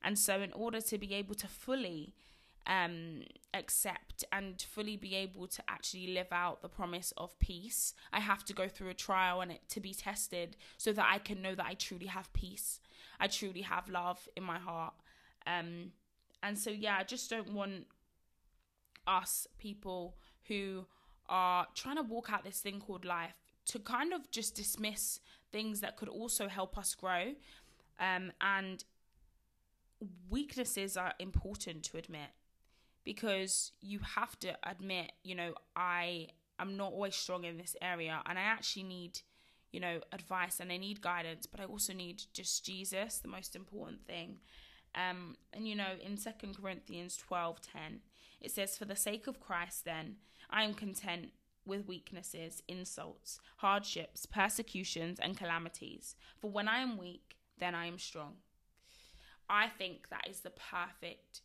And 0.03 0.17
so, 0.17 0.41
in 0.41 0.53
order 0.53 0.79
to 0.79 0.97
be 0.97 1.13
able 1.15 1.35
to 1.35 1.47
fully 1.47 2.13
um, 2.67 3.21
accept 3.53 4.25
and 4.31 4.61
fully 4.61 4.97
be 4.97 5.15
able 5.15 5.47
to 5.47 5.63
actually 5.67 6.07
live 6.07 6.27
out 6.31 6.61
the 6.61 6.69
promise 6.69 7.13
of 7.17 7.37
peace, 7.39 7.93
I 8.11 8.19
have 8.19 8.43
to 8.45 8.53
go 8.53 8.67
through 8.67 8.89
a 8.89 8.93
trial 8.93 9.41
and 9.41 9.51
it 9.51 9.61
to 9.69 9.79
be 9.79 9.93
tested 9.93 10.57
so 10.77 10.91
that 10.91 11.09
I 11.09 11.17
can 11.17 11.41
know 11.41 11.55
that 11.55 11.65
I 11.65 11.73
truly 11.73 12.07
have 12.07 12.31
peace. 12.33 12.81
I 13.19 13.27
truly 13.27 13.61
have 13.61 13.89
love 13.89 14.27
in 14.35 14.43
my 14.43 14.59
heart. 14.59 14.93
Um, 15.47 15.93
and 16.43 16.59
so, 16.59 16.69
yeah, 16.69 16.97
I 16.99 17.03
just 17.03 17.29
don't 17.29 17.53
want 17.53 17.87
us 19.07 19.47
people 19.57 20.17
who 20.49 20.85
are 21.29 21.67
trying 21.73 21.95
to 21.95 22.03
walk 22.03 22.29
out 22.31 22.43
this 22.43 22.59
thing 22.59 22.81
called 22.81 23.05
life 23.05 23.41
to 23.67 23.79
kind 23.79 24.13
of 24.13 24.29
just 24.29 24.55
dismiss 24.55 25.19
things 25.51 25.79
that 25.79 25.95
could 25.95 26.09
also 26.09 26.47
help 26.47 26.77
us 26.77 26.95
grow. 26.95 27.33
Um, 27.99 28.31
and 28.41 28.83
weaknesses 30.29 30.97
are 30.97 31.13
important 31.19 31.83
to 31.83 31.97
admit 31.97 32.29
because 33.07 33.71
you 33.79 33.99
have 34.17 34.37
to 34.37 34.53
admit, 34.69 35.13
you 35.23 35.33
know, 35.33 35.53
I 35.77 36.27
am 36.59 36.75
not 36.75 36.91
always 36.91 37.15
strong 37.15 37.45
in 37.45 37.57
this 37.57 37.73
area 37.81 38.21
and 38.25 38.37
I 38.37 38.41
actually 38.41 38.83
need, 38.83 39.21
you 39.71 39.79
know, 39.79 40.01
advice 40.11 40.59
and 40.59 40.73
I 40.73 40.77
need 40.77 40.99
guidance, 40.99 41.45
but 41.45 41.61
I 41.61 41.63
also 41.63 41.93
need 41.93 42.23
just 42.33 42.65
Jesus, 42.65 43.19
the 43.19 43.29
most 43.29 43.55
important 43.55 44.05
thing. 44.05 44.39
Um, 44.93 45.37
and 45.53 45.65
you 45.65 45.73
know, 45.73 45.93
in 46.05 46.17
Second 46.17 46.57
Corinthians 46.61 47.15
twelve 47.15 47.61
ten, 47.61 48.01
it 48.41 48.51
says, 48.51 48.77
For 48.77 48.83
the 48.83 48.95
sake 48.97 49.25
of 49.25 49.39
Christ, 49.39 49.85
then, 49.85 50.17
I 50.49 50.63
am 50.63 50.73
content 50.73 51.29
with 51.65 51.87
weaknesses, 51.87 52.61
insults, 52.67 53.39
hardships, 53.57 54.25
persecutions, 54.25 55.17
and 55.17 55.37
calamities. 55.37 56.17
For 56.41 56.51
when 56.51 56.67
I 56.67 56.79
am 56.79 56.97
weak, 56.97 57.37
then 57.57 57.73
I 57.73 57.85
am 57.85 57.99
strong. 57.99 58.33
I 59.49 59.69
think 59.69 60.09
that 60.09 60.27
is 60.29 60.41
the 60.41 60.51
perfect 60.51 61.41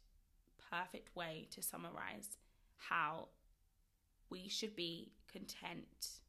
perfect 0.73 1.15
way 1.15 1.49
to 1.51 1.63
summarize 1.63 2.39
how 2.89 3.29
we 4.31 4.49
should 4.49 4.75
be 4.75 5.13
content, 5.31 6.21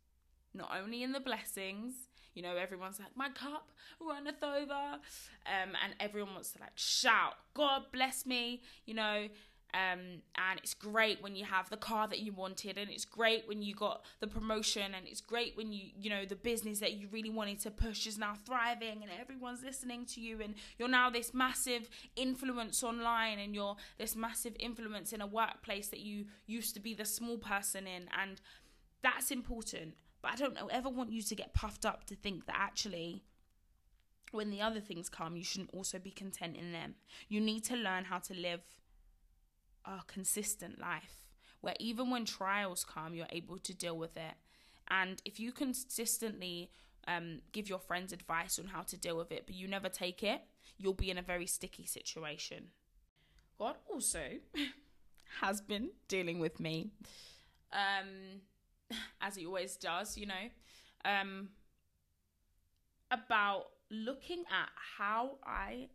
not 0.53 0.71
only 0.77 1.03
in 1.03 1.11
the 1.13 1.19
blessings. 1.19 1.93
You 2.33 2.41
know, 2.41 2.55
everyone's 2.55 2.99
like, 2.99 3.15
my 3.15 3.29
cup 3.29 3.69
runneth 4.01 4.43
over. 4.43 4.73
Um, 4.73 5.73
and 5.83 5.93
everyone 5.99 6.33
wants 6.33 6.51
to 6.53 6.59
like 6.59 6.71
shout, 6.75 7.35
God 7.53 7.83
bless 7.91 8.25
me, 8.25 8.61
you 8.85 8.93
know. 8.95 9.27
Um, 9.73 10.21
and 10.35 10.59
it's 10.59 10.75
great 10.75 11.23
when 11.23 11.35
you 11.35 11.45
have 11.45 11.69
the 11.71 11.77
car 11.77 12.07
that 12.07 12.19
you 12.19 12.31
wanted, 12.31 12.77
and 12.77 12.91
it's 12.91 13.05
great 13.05 13.47
when 13.47 13.63
you 13.63 13.73
got 13.73 14.05
the 14.19 14.27
promotion, 14.27 14.93
and 14.95 15.07
it's 15.07 15.19
great 15.21 15.57
when 15.57 15.73
you, 15.73 15.87
you 15.99 16.11
know, 16.11 16.25
the 16.25 16.35
business 16.35 16.79
that 16.79 16.93
you 16.93 17.07
really 17.11 17.31
wanted 17.31 17.59
to 17.61 17.71
push 17.71 18.05
is 18.05 18.19
now 18.19 18.35
thriving, 18.45 19.01
and 19.01 19.09
everyone's 19.19 19.63
listening 19.63 20.05
to 20.05 20.21
you, 20.21 20.41
and 20.43 20.53
you're 20.77 20.87
now 20.87 21.09
this 21.09 21.33
massive 21.33 21.89
influence 22.15 22.83
online, 22.83 23.39
and 23.39 23.55
you're 23.55 23.75
this 23.97 24.15
massive 24.15 24.55
influence 24.59 25.11
in 25.11 25.21
a 25.21 25.27
workplace 25.27 25.87
that 25.87 26.01
you 26.01 26.25
used 26.45 26.75
to 26.75 26.79
be 26.79 26.93
the 26.93 27.05
small 27.05 27.39
person 27.39 27.87
in, 27.87 28.07
and 28.15 28.41
that's 29.01 29.31
important. 29.31 29.95
But 30.21 30.33
I 30.33 30.35
don't 30.35 30.57
ever 30.71 30.89
want 30.89 31.11
you 31.11 31.23
to 31.23 31.35
get 31.35 31.53
puffed 31.55 31.83
up 31.83 32.05
to 32.05 32.15
think 32.15 32.45
that 32.45 32.55
actually 32.57 33.23
when 34.31 34.49
the 34.49 34.61
other 34.61 34.79
things 34.79 35.09
come, 35.09 35.35
you 35.35 35.43
shouldn't 35.43 35.73
also 35.73 35.99
be 35.99 36.11
content 36.11 36.57
in 36.57 36.71
them. 36.71 36.95
You 37.27 37.41
need 37.41 37.63
to 37.65 37.75
learn 37.75 38.05
how 38.05 38.19
to 38.19 38.33
live 38.33 38.61
a 39.85 40.01
consistent 40.07 40.79
life 40.79 41.23
where 41.61 41.75
even 41.79 42.09
when 42.09 42.25
trials 42.25 42.83
come, 42.83 43.13
you're 43.13 43.25
able 43.29 43.57
to 43.57 43.73
deal 43.73 43.97
with 43.97 44.17
it. 44.17 44.33
And 44.89 45.21
if 45.23 45.39
you 45.39 45.53
consistently 45.53 46.69
um, 47.07 47.39
give 47.53 47.69
your 47.69 47.79
friends 47.79 48.11
advice 48.11 48.59
on 48.59 48.65
how 48.65 48.81
to 48.81 48.97
deal 48.97 49.17
with 49.17 49.31
it, 49.31 49.43
but 49.45 49.55
you 49.55 49.67
never 49.67 49.87
take 49.87 50.23
it, 50.23 50.41
you'll 50.77 50.93
be 50.93 51.09
in 51.09 51.17
a 51.17 51.21
very 51.21 51.47
sticky 51.47 51.85
situation. 51.85 52.67
God 53.57 53.77
also 53.91 54.23
has 55.41 55.61
been 55.61 55.91
dealing 56.07 56.39
with 56.39 56.59
me, 56.59 56.91
um, 57.71 58.41
as 59.21 59.35
he 59.35 59.45
always 59.45 59.77
does, 59.77 60.17
you 60.17 60.25
know, 60.25 60.49
um, 61.05 61.49
about 63.09 63.67
looking 63.89 64.43
at 64.51 64.69
how 64.97 65.37
I 65.45 65.87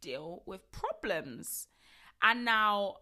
deal 0.00 0.42
with 0.46 0.72
problems. 0.72 1.68
And 2.22 2.44
now 2.44 2.96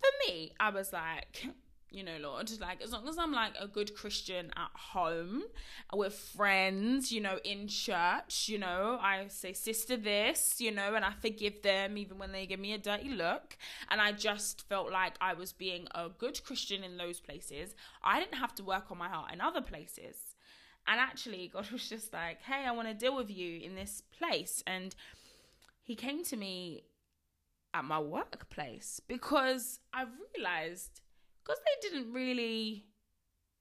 for 0.00 0.32
me, 0.32 0.52
I 0.58 0.70
was 0.70 0.92
like, 0.92 1.46
you 1.90 2.02
know, 2.02 2.16
Lord, 2.20 2.50
like 2.60 2.82
as 2.82 2.92
long 2.92 3.08
as 3.08 3.16
I'm 3.16 3.32
like 3.32 3.54
a 3.58 3.66
good 3.66 3.94
Christian 3.94 4.50
at 4.56 4.70
home 4.74 5.44
with 5.92 6.14
friends, 6.14 7.10
you 7.10 7.20
know, 7.20 7.38
in 7.44 7.66
church, 7.66 8.48
you 8.48 8.58
know, 8.58 8.98
I 9.00 9.26
say 9.28 9.54
sister 9.54 9.96
this, 9.96 10.56
you 10.60 10.70
know, 10.70 10.94
and 10.94 11.04
I 11.04 11.12
forgive 11.20 11.62
them 11.62 11.96
even 11.96 12.18
when 12.18 12.32
they 12.32 12.46
give 12.46 12.60
me 12.60 12.74
a 12.74 12.78
dirty 12.78 13.08
look. 13.08 13.56
And 13.90 14.00
I 14.00 14.12
just 14.12 14.68
felt 14.68 14.92
like 14.92 15.14
I 15.20 15.32
was 15.32 15.52
being 15.52 15.88
a 15.94 16.10
good 16.10 16.44
Christian 16.44 16.84
in 16.84 16.98
those 16.98 17.20
places. 17.20 17.74
I 18.02 18.20
didn't 18.20 18.38
have 18.38 18.54
to 18.56 18.64
work 18.64 18.90
on 18.90 18.98
my 18.98 19.08
heart 19.08 19.32
in 19.32 19.40
other 19.40 19.62
places. 19.62 20.36
And 20.86 21.00
actually, 21.00 21.48
God 21.52 21.70
was 21.70 21.88
just 21.88 22.12
like, 22.12 22.42
hey, 22.42 22.66
I 22.66 22.72
want 22.72 22.88
to 22.88 22.94
deal 22.94 23.16
with 23.16 23.30
you 23.30 23.60
in 23.60 23.76
this 23.76 24.02
place. 24.18 24.62
And 24.66 24.94
He 25.84 25.94
came 25.94 26.22
to 26.24 26.36
me 26.36 26.82
at 27.74 27.84
my 27.84 27.98
workplace 27.98 29.00
because 29.06 29.80
I 29.92 30.04
realized 30.36 31.00
because 31.42 31.60
they 31.64 31.88
didn't 31.88 32.12
really 32.12 32.86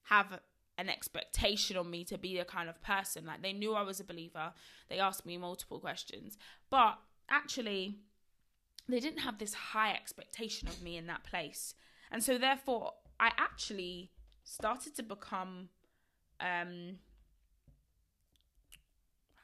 have 0.04 0.40
an 0.78 0.90
expectation 0.90 1.76
on 1.78 1.90
me 1.90 2.04
to 2.06 2.18
be 2.18 2.38
the 2.38 2.46
kind 2.46 2.70
of 2.70 2.82
person. 2.82 3.26
Like 3.26 3.42
they 3.42 3.54
knew 3.54 3.74
I 3.74 3.82
was 3.82 4.00
a 4.00 4.04
believer. 4.04 4.54
They 4.90 5.00
asked 5.00 5.26
me 5.26 5.38
multiple 5.38 5.80
questions, 5.80 6.38
but 6.70 7.00
actually, 7.30 7.98
they 8.88 9.00
didn't 9.00 9.20
have 9.20 9.38
this 9.38 9.54
high 9.54 9.92
expectation 9.94 10.68
of 10.68 10.82
me 10.82 10.98
in 10.98 11.08
that 11.08 11.24
place. 11.24 11.74
And 12.12 12.24
so, 12.24 12.38
therefore, 12.38 12.94
I 13.20 13.32
actually 13.38 14.12
started 14.44 14.96
to 14.96 15.04
become, 15.04 15.70
um, 16.40 17.00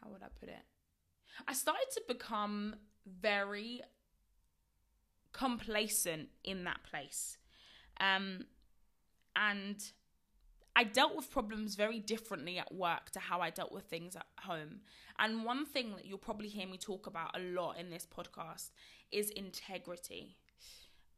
how 0.02 0.10
would 0.12 0.24
I 0.24 0.28
put 0.40 0.50
it? 0.50 0.64
I 1.48 1.54
started 1.54 1.88
to 1.94 2.02
become 2.08 2.76
very 3.06 3.82
complacent 5.34 6.30
in 6.44 6.64
that 6.64 6.84
place. 6.84 7.38
Um, 8.00 8.46
and 9.36 9.84
I 10.76 10.84
dealt 10.84 11.16
with 11.16 11.30
problems 11.30 11.76
very 11.76 12.00
differently 12.00 12.58
at 12.58 12.74
work 12.74 13.12
to 13.12 13.20
how 13.20 13.42
I 13.42 13.50
dealt 13.50 13.72
with 13.72 13.86
things 13.86 14.16
at 14.16 14.26
home. 14.40 14.82
And 15.20 15.46
one 15.46 15.66
thing 15.66 15.92
that 15.96 16.06
you'll 16.06 16.18
probably 16.18 16.50
hear 16.50 16.68
me 16.68 16.78
talk 16.78 17.06
about 17.06 17.38
a 17.38 17.42
lot 17.42 17.78
in 17.78 17.90
this 17.90 18.08
podcast 18.08 18.72
is 19.12 19.30
integrity. 19.30 20.38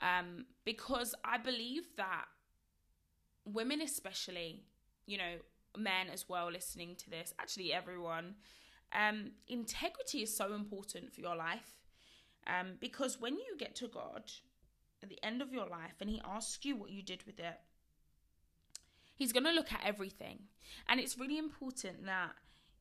Um, 0.01 0.45
because 0.65 1.15
I 1.24 1.38
believe 1.38 1.84
that 1.95 2.25
women, 3.45 3.81
especially, 3.81 4.63
you 5.05 5.17
know, 5.17 5.36
men 5.77 6.07
as 6.12 6.27
well 6.27 6.51
listening 6.51 6.95
to 6.98 7.10
this, 7.10 7.34
actually 7.39 7.72
everyone, 7.72 8.36
um, 8.93 9.31
integrity 9.48 10.22
is 10.22 10.36
so 10.36 10.53
important 10.53 11.13
for 11.13 11.22
your 11.22 11.36
life. 11.36 11.75
Um, 12.48 12.74
because 12.80 13.20
when 13.20 13.36
you 13.36 13.58
get 13.58 13.75
to 13.78 13.88
God 13.88 14.32
at 15.02 15.10
the 15.10 15.24
end 15.24 15.42
of 15.42 15.52
your 15.52 15.68
life 15.68 15.96
and 16.00 16.10
He 16.10 16.22
asks 16.24 16.66
you 16.66 16.75
what 16.75 16.92
you 16.92 17.02
did 17.02 17.24
with 17.25 17.40
it, 17.40 17.60
He's 19.16 19.32
going 19.32 19.46
to 19.46 19.52
look 19.52 19.72
at 19.72 19.82
everything. 19.84 20.40
And 20.88 21.00
it's 21.00 21.18
really 21.18 21.38
important 21.38 22.06
that 22.06 22.32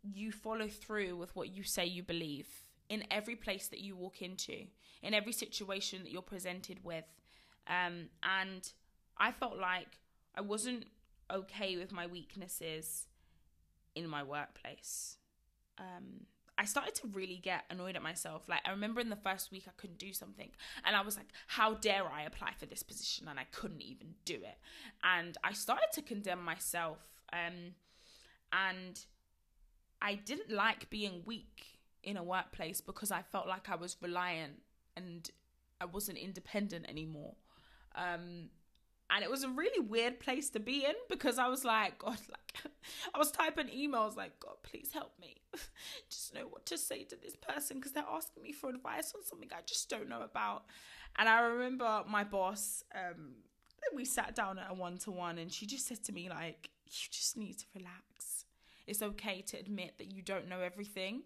you 0.02 0.32
follow 0.32 0.68
through 0.68 1.16
with 1.16 1.34
what 1.34 1.54
you 1.54 1.62
say 1.62 1.86
you 1.86 2.02
believe 2.02 2.48
in 2.88 3.04
every 3.10 3.36
place 3.36 3.68
that 3.68 3.80
you 3.80 3.96
walk 3.96 4.20
into, 4.20 4.66
in 5.02 5.14
every 5.14 5.32
situation 5.32 6.02
that 6.02 6.12
you're 6.12 6.22
presented 6.22 6.84
with. 6.84 7.04
Um, 7.66 8.08
and 8.22 8.70
I 9.16 9.32
felt 9.32 9.56
like 9.58 9.98
I 10.34 10.42
wasn't 10.42 10.84
okay 11.32 11.76
with 11.76 11.92
my 11.92 12.06
weaknesses 12.06 13.06
in 13.94 14.08
my 14.08 14.22
workplace. 14.22 15.16
Um, 15.78 16.26
I 16.56 16.64
started 16.64 16.94
to 16.96 17.08
really 17.08 17.36
get 17.36 17.64
annoyed 17.68 17.96
at 17.96 18.02
myself. 18.02 18.48
Like 18.48 18.60
I 18.64 18.70
remember 18.70 19.00
in 19.00 19.10
the 19.10 19.16
first 19.16 19.50
week 19.50 19.64
I 19.66 19.72
couldn't 19.76 19.98
do 19.98 20.12
something 20.12 20.50
and 20.84 20.94
I 20.94 21.00
was 21.00 21.16
like, 21.16 21.26
how 21.48 21.74
dare 21.74 22.06
I 22.06 22.22
apply 22.22 22.52
for 22.58 22.66
this 22.66 22.82
position 22.82 23.28
and 23.28 23.38
I 23.38 23.44
couldn't 23.50 23.82
even 23.82 24.14
do 24.24 24.34
it. 24.34 24.58
And 25.02 25.36
I 25.42 25.52
started 25.52 25.88
to 25.94 26.02
condemn 26.02 26.42
myself 26.42 26.98
um 27.32 27.74
and 28.52 29.04
I 30.00 30.14
didn't 30.14 30.50
like 30.50 30.90
being 30.90 31.22
weak 31.24 31.80
in 32.02 32.16
a 32.16 32.22
workplace 32.22 32.80
because 32.80 33.10
I 33.10 33.22
felt 33.22 33.48
like 33.48 33.68
I 33.68 33.76
was 33.76 33.96
reliant 34.00 34.60
and 34.96 35.28
I 35.80 35.86
wasn't 35.86 36.18
independent 36.18 36.88
anymore. 36.88 37.34
Um 37.96 38.50
and 39.10 39.22
it 39.22 39.30
was 39.30 39.44
a 39.44 39.48
really 39.48 39.80
weird 39.80 40.18
place 40.18 40.50
to 40.50 40.60
be 40.60 40.84
in 40.84 40.94
because 41.08 41.38
I 41.38 41.48
was 41.48 41.64
like, 41.64 41.98
God, 42.04 42.18
like 42.30 42.72
I 43.14 43.18
was 43.18 43.30
typing 43.30 43.68
emails 43.68 44.16
like, 44.16 44.38
God, 44.40 44.56
please 44.62 44.90
help 44.92 45.12
me. 45.20 45.36
just 46.10 46.34
know 46.34 46.46
what 46.48 46.66
to 46.66 46.78
say 46.78 47.04
to 47.04 47.16
this 47.16 47.36
person 47.36 47.78
because 47.78 47.92
they're 47.92 48.04
asking 48.10 48.42
me 48.42 48.52
for 48.52 48.70
advice 48.70 49.12
on 49.14 49.24
something 49.24 49.48
I 49.52 49.60
just 49.66 49.88
don't 49.88 50.08
know 50.08 50.22
about. 50.22 50.64
And 51.16 51.28
I 51.28 51.40
remember 51.40 52.02
my 52.08 52.24
boss, 52.24 52.82
um, 52.94 53.34
we 53.94 54.04
sat 54.04 54.34
down 54.34 54.58
at 54.58 54.70
a 54.70 54.74
one 54.74 54.98
to 54.98 55.10
one 55.10 55.38
and 55.38 55.52
she 55.52 55.66
just 55.66 55.86
said 55.86 56.02
to 56.04 56.12
me, 56.12 56.28
like, 56.28 56.70
you 56.86 57.08
just 57.10 57.36
need 57.36 57.58
to 57.58 57.66
relax. 57.74 58.44
It's 58.86 59.02
okay 59.02 59.42
to 59.42 59.58
admit 59.58 59.98
that 59.98 60.12
you 60.12 60.22
don't 60.22 60.48
know 60.48 60.60
everything. 60.60 61.22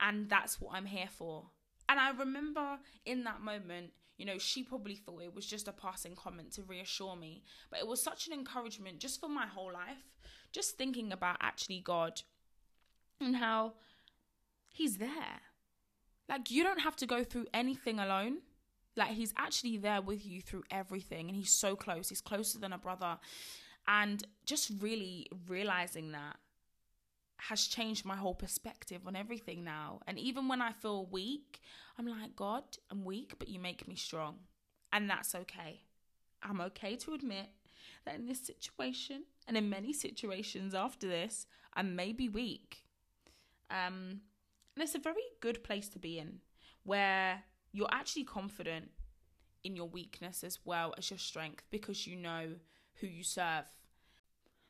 And 0.00 0.28
that's 0.28 0.60
what 0.60 0.74
I'm 0.74 0.86
here 0.86 1.08
for. 1.10 1.44
And 1.88 2.00
I 2.00 2.10
remember 2.10 2.78
in 3.04 3.24
that 3.24 3.40
moment, 3.40 3.90
you 4.16 4.24
know, 4.24 4.38
she 4.38 4.62
probably 4.62 4.94
thought 4.94 5.22
it 5.22 5.34
was 5.34 5.46
just 5.46 5.68
a 5.68 5.72
passing 5.72 6.14
comment 6.14 6.52
to 6.52 6.62
reassure 6.62 7.16
me, 7.16 7.42
but 7.70 7.80
it 7.80 7.86
was 7.86 8.02
such 8.02 8.26
an 8.26 8.32
encouragement 8.32 9.00
just 9.00 9.20
for 9.20 9.28
my 9.28 9.46
whole 9.46 9.72
life. 9.72 10.04
Just 10.52 10.78
thinking 10.78 11.12
about 11.12 11.36
actually 11.40 11.80
God 11.80 12.22
and 13.20 13.36
how 13.36 13.74
He's 14.68 14.98
there. 14.98 15.40
Like, 16.28 16.50
you 16.50 16.62
don't 16.62 16.80
have 16.80 16.96
to 16.96 17.06
go 17.06 17.22
through 17.22 17.46
anything 17.52 17.98
alone. 17.98 18.38
Like, 18.96 19.10
He's 19.10 19.34
actually 19.36 19.76
there 19.78 20.00
with 20.00 20.24
you 20.24 20.40
through 20.40 20.64
everything, 20.70 21.28
and 21.28 21.36
He's 21.36 21.50
so 21.50 21.74
close. 21.74 22.08
He's 22.08 22.20
closer 22.20 22.58
than 22.58 22.72
a 22.72 22.78
brother. 22.78 23.18
And 23.86 24.24
just 24.46 24.70
really 24.80 25.26
realizing 25.48 26.12
that 26.12 26.36
has 27.36 27.66
changed 27.66 28.04
my 28.04 28.16
whole 28.16 28.34
perspective 28.34 29.02
on 29.06 29.16
everything 29.16 29.64
now. 29.64 30.00
And 30.06 30.18
even 30.18 30.48
when 30.48 30.62
I 30.62 30.72
feel 30.72 31.06
weak, 31.06 31.60
I'm 31.98 32.06
like, 32.06 32.36
God, 32.36 32.64
I'm 32.90 33.04
weak, 33.04 33.34
but 33.38 33.48
you 33.48 33.58
make 33.58 33.86
me 33.86 33.96
strong. 33.96 34.36
And 34.92 35.10
that's 35.10 35.34
okay. 35.34 35.82
I'm 36.42 36.60
okay 36.60 36.96
to 36.96 37.14
admit 37.14 37.48
that 38.04 38.14
in 38.14 38.26
this 38.26 38.40
situation 38.40 39.24
and 39.46 39.56
in 39.56 39.68
many 39.68 39.92
situations 39.92 40.74
after 40.74 41.08
this, 41.08 41.46
I 41.74 41.82
may 41.82 42.12
be 42.12 42.28
weak. 42.28 42.84
Um, 43.70 44.20
and 44.74 44.82
it's 44.82 44.94
a 44.94 44.98
very 44.98 45.22
good 45.40 45.64
place 45.64 45.88
to 45.90 45.98
be 45.98 46.18
in 46.18 46.40
where 46.84 47.42
you're 47.72 47.88
actually 47.90 48.24
confident 48.24 48.90
in 49.64 49.74
your 49.74 49.88
weakness 49.88 50.44
as 50.44 50.58
well 50.64 50.94
as 50.98 51.10
your 51.10 51.18
strength 51.18 51.64
because 51.70 52.06
you 52.06 52.16
know 52.16 52.50
who 53.00 53.06
you 53.06 53.24
serve. 53.24 53.64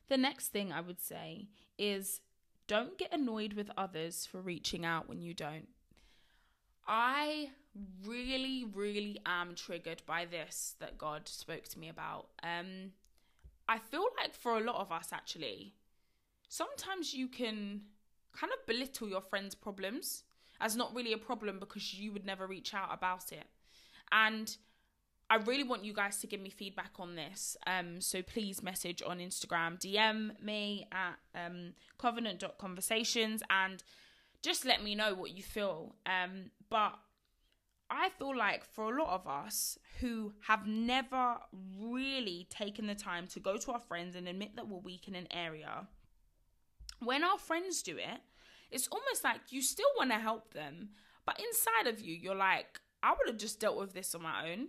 The 0.09 0.17
next 0.17 0.49
thing 0.49 0.73
I 0.73 0.81
would 0.81 1.01
say 1.01 1.49
is 1.79 2.21
don't 2.67 2.99
get 2.99 3.13
annoyed 3.13 3.53
with 3.55 3.71
others 3.77 4.27
for 4.27 4.41
reaching 4.41 4.85
out 4.85 5.09
when 5.09 5.21
you 5.21 5.35
don't. 5.35 5.69
I 6.87 7.51
really, 8.07 8.67
really 8.73 9.21
am 9.27 9.55
triggered 9.55 10.03
by 10.07 10.27
this 10.27 10.75
that 10.81 10.99
God 10.99 11.29
spoke 11.29 11.65
to 11.69 11.79
me 11.79 11.89
about. 11.89 12.29
Um, 12.43 12.93
I 13.69 13.79
feel 13.79 14.07
like 14.21 14.35
for 14.35 14.59
a 14.59 14.65
lot 14.65 14.81
of 14.81 14.93
us, 14.93 15.09
actually, 15.13 15.75
sometimes 16.49 17.15
you 17.15 17.29
can 17.29 17.83
kind 18.33 18.53
of 18.53 18.67
belittle 18.67 19.09
your 19.09 19.23
friend's 19.23 19.55
problems 19.55 20.25
as 20.61 20.77
not 20.77 20.95
really 20.95 21.13
a 21.13 21.19
problem 21.19 21.59
because 21.59 21.95
you 21.95 22.13
would 22.13 22.27
never 22.27 22.47
reach 22.47 22.75
out 22.75 22.93
about 22.93 23.33
it. 23.33 23.47
And 24.13 24.57
I 25.31 25.37
really 25.37 25.65
want 25.65 25.85
you 25.85 25.95
guys 25.95 26.19
to 26.21 26.27
give 26.27 26.41
me 26.41 26.51
feedback 26.51 26.93
on 26.99 27.17
this. 27.17 27.57
Um, 27.67 28.01
so 28.01 28.23
please 28.23 28.63
message 28.63 29.03
on 29.05 29.19
Instagram, 29.19 29.81
DM 29.81 30.41
me 30.43 30.87
at 30.93 31.17
um, 31.35 31.73
covenant.conversations 31.99 33.43
and 33.49 33.83
just 34.43 34.65
let 34.67 34.83
me 34.83 34.95
know 34.95 35.15
what 35.15 35.31
you 35.31 35.43
feel. 35.43 35.97
Um, 36.05 36.51
but 36.69 36.99
I 37.91 38.11
feel 38.19 38.37
like 38.37 38.65
for 38.65 38.95
a 38.95 39.03
lot 39.03 39.15
of 39.15 39.27
us 39.27 39.79
who 40.01 40.33
have 40.47 40.67
never 40.67 41.37
really 41.81 42.47
taken 42.51 42.87
the 42.87 42.95
time 42.95 43.27
to 43.29 43.41
go 43.41 43.57
to 43.57 43.73
our 43.73 43.81
friends 43.81 44.17
and 44.17 44.29
admit 44.29 44.57
that 44.57 44.69
we're 44.69 44.79
weak 44.79 45.09
in 45.09 45.15
an 45.15 45.29
area, 45.31 45.87
when 47.01 47.25
our 47.25 47.39
friends 47.39 47.83
do 47.83 47.97
it, 47.97 48.21
it's 48.71 48.89
almost 48.89 49.25
like 49.25 49.41
you 49.51 49.63
still 49.63 49.89
want 49.97 50.11
to 50.11 50.19
help 50.19 50.53
them, 50.53 50.91
but 51.25 51.41
inside 51.41 51.93
of 51.93 52.01
you, 52.01 52.15
you're 52.15 52.35
like, 52.35 52.81
I 53.03 53.11
would 53.11 53.29
have 53.29 53.39
just 53.39 53.61
dealt 53.61 53.79
with 53.79 53.93
this 53.93 54.15
on 54.15 54.23
my 54.23 54.51
own. 54.51 54.69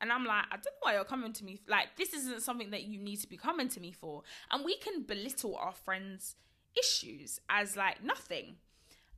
And 0.00 0.12
I'm 0.12 0.24
like, 0.24 0.44
I 0.50 0.56
don't 0.56 0.64
know 0.64 0.82
why 0.82 0.94
you're 0.94 1.04
coming 1.04 1.32
to 1.32 1.44
me. 1.44 1.60
Like, 1.68 1.96
this 1.96 2.12
isn't 2.12 2.42
something 2.42 2.70
that 2.70 2.84
you 2.84 2.98
need 2.98 3.16
to 3.16 3.28
be 3.28 3.36
coming 3.36 3.68
to 3.68 3.80
me 3.80 3.92
for. 3.92 4.22
And 4.50 4.64
we 4.64 4.76
can 4.76 5.02
belittle 5.02 5.56
our 5.56 5.72
friends' 5.72 6.36
issues 6.78 7.40
as 7.48 7.76
like 7.76 8.02
nothing. 8.02 8.56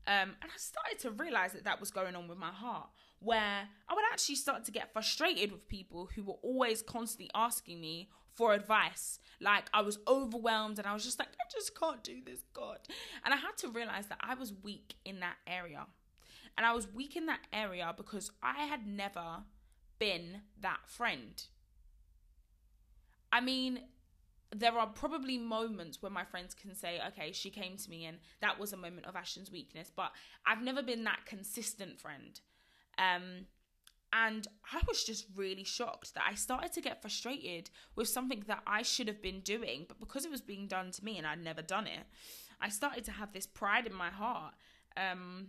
Um, 0.07 0.35
and 0.43 0.51
I 0.53 0.57
started 0.57 0.99
to 1.01 1.11
realize 1.11 1.53
that 1.53 1.65
that 1.65 1.79
was 1.79 1.91
going 1.91 2.17
on 2.17 2.27
with 2.27 2.39
my 2.39 2.51
heart, 2.51 2.89
where 3.21 3.69
I 3.89 3.95
would 3.95 4.05
actually 4.13 4.37
start 4.37 4.65
to 4.65 4.73
get 4.73 4.93
frustrated 4.93 5.53
with 5.53 5.69
people 5.69 6.09
who 6.15 6.25
were 6.25 6.39
always 6.43 6.83
constantly 6.83 7.31
asking 7.35 7.81
me 7.81 8.09
for 8.35 8.55
advice. 8.55 9.21
Like 9.41 9.65
I 9.75 9.83
was 9.83 9.99
overwhelmed 10.09 10.79
and 10.79 10.87
I 10.87 10.95
was 10.95 11.05
just 11.05 11.19
like, 11.19 11.29
I 11.29 11.45
just 11.53 11.79
can't 11.79 12.03
do 12.03 12.21
this, 12.25 12.43
God. 12.55 12.79
And 13.25 13.35
I 13.35 13.37
had 13.37 13.57
to 13.59 13.69
realize 13.69 14.07
that 14.07 14.19
I 14.21 14.35
was 14.35 14.55
weak 14.63 14.95
in 15.05 15.21
that 15.21 15.37
area. 15.47 15.87
And 16.57 16.67
I 16.67 16.73
was 16.73 16.93
weak 16.93 17.17
in 17.17 17.27
that 17.27 17.41
area 17.53 17.93
because 17.97 18.31
I 18.43 18.65
had 18.65 18.87
never 18.87 19.45
been 20.01 20.41
that 20.61 20.81
friend. 20.87 21.45
I 23.33 23.41
mean, 23.41 23.83
there 24.55 24.77
are 24.77 24.89
probably 24.89 25.39
moments 25.39 26.03
where 26.03 26.11
my 26.11 26.25
friends 26.25 26.55
can 26.55 26.75
say, 26.75 27.01
okay, 27.09 27.31
she 27.31 27.51
came 27.51 27.77
to 27.77 27.89
me 27.91 28.07
and 28.07 28.19
that 28.41 28.59
was 28.59 28.73
a 28.73 28.77
moment 28.77 29.07
of 29.07 29.15
Ashton's 29.15 29.53
weakness, 29.53 29.93
but 29.95 30.11
I've 30.45 30.63
never 30.63 30.83
been 30.83 31.05
that 31.05 31.21
consistent 31.27 32.01
friend. 32.01 32.41
Um, 32.99 33.47
and 34.13 34.49
I 34.73 34.81
was 34.89 35.05
just 35.05 35.27
really 35.37 35.63
shocked 35.63 36.15
that 36.15 36.25
I 36.29 36.35
started 36.35 36.73
to 36.73 36.81
get 36.81 37.01
frustrated 37.01 37.71
with 37.95 38.09
something 38.09 38.43
that 38.49 38.63
I 38.67 38.83
should 38.83 39.07
have 39.07 39.23
been 39.23 39.41
doing, 39.41 39.85
but 39.87 40.01
because 40.01 40.25
it 40.25 40.33
was 40.33 40.41
being 40.41 40.67
done 40.67 40.91
to 40.91 41.05
me 41.05 41.17
and 41.17 41.27
I'd 41.27 41.45
never 41.45 41.63
done 41.63 41.87
it, 41.87 42.07
I 42.61 42.71
started 42.71 43.05
to 43.05 43.13
have 43.13 43.33
this 43.33 43.47
pride 43.47 43.87
in 43.87 43.95
my 43.95 44.11
heart. 44.11 44.55
Um, 44.97 45.49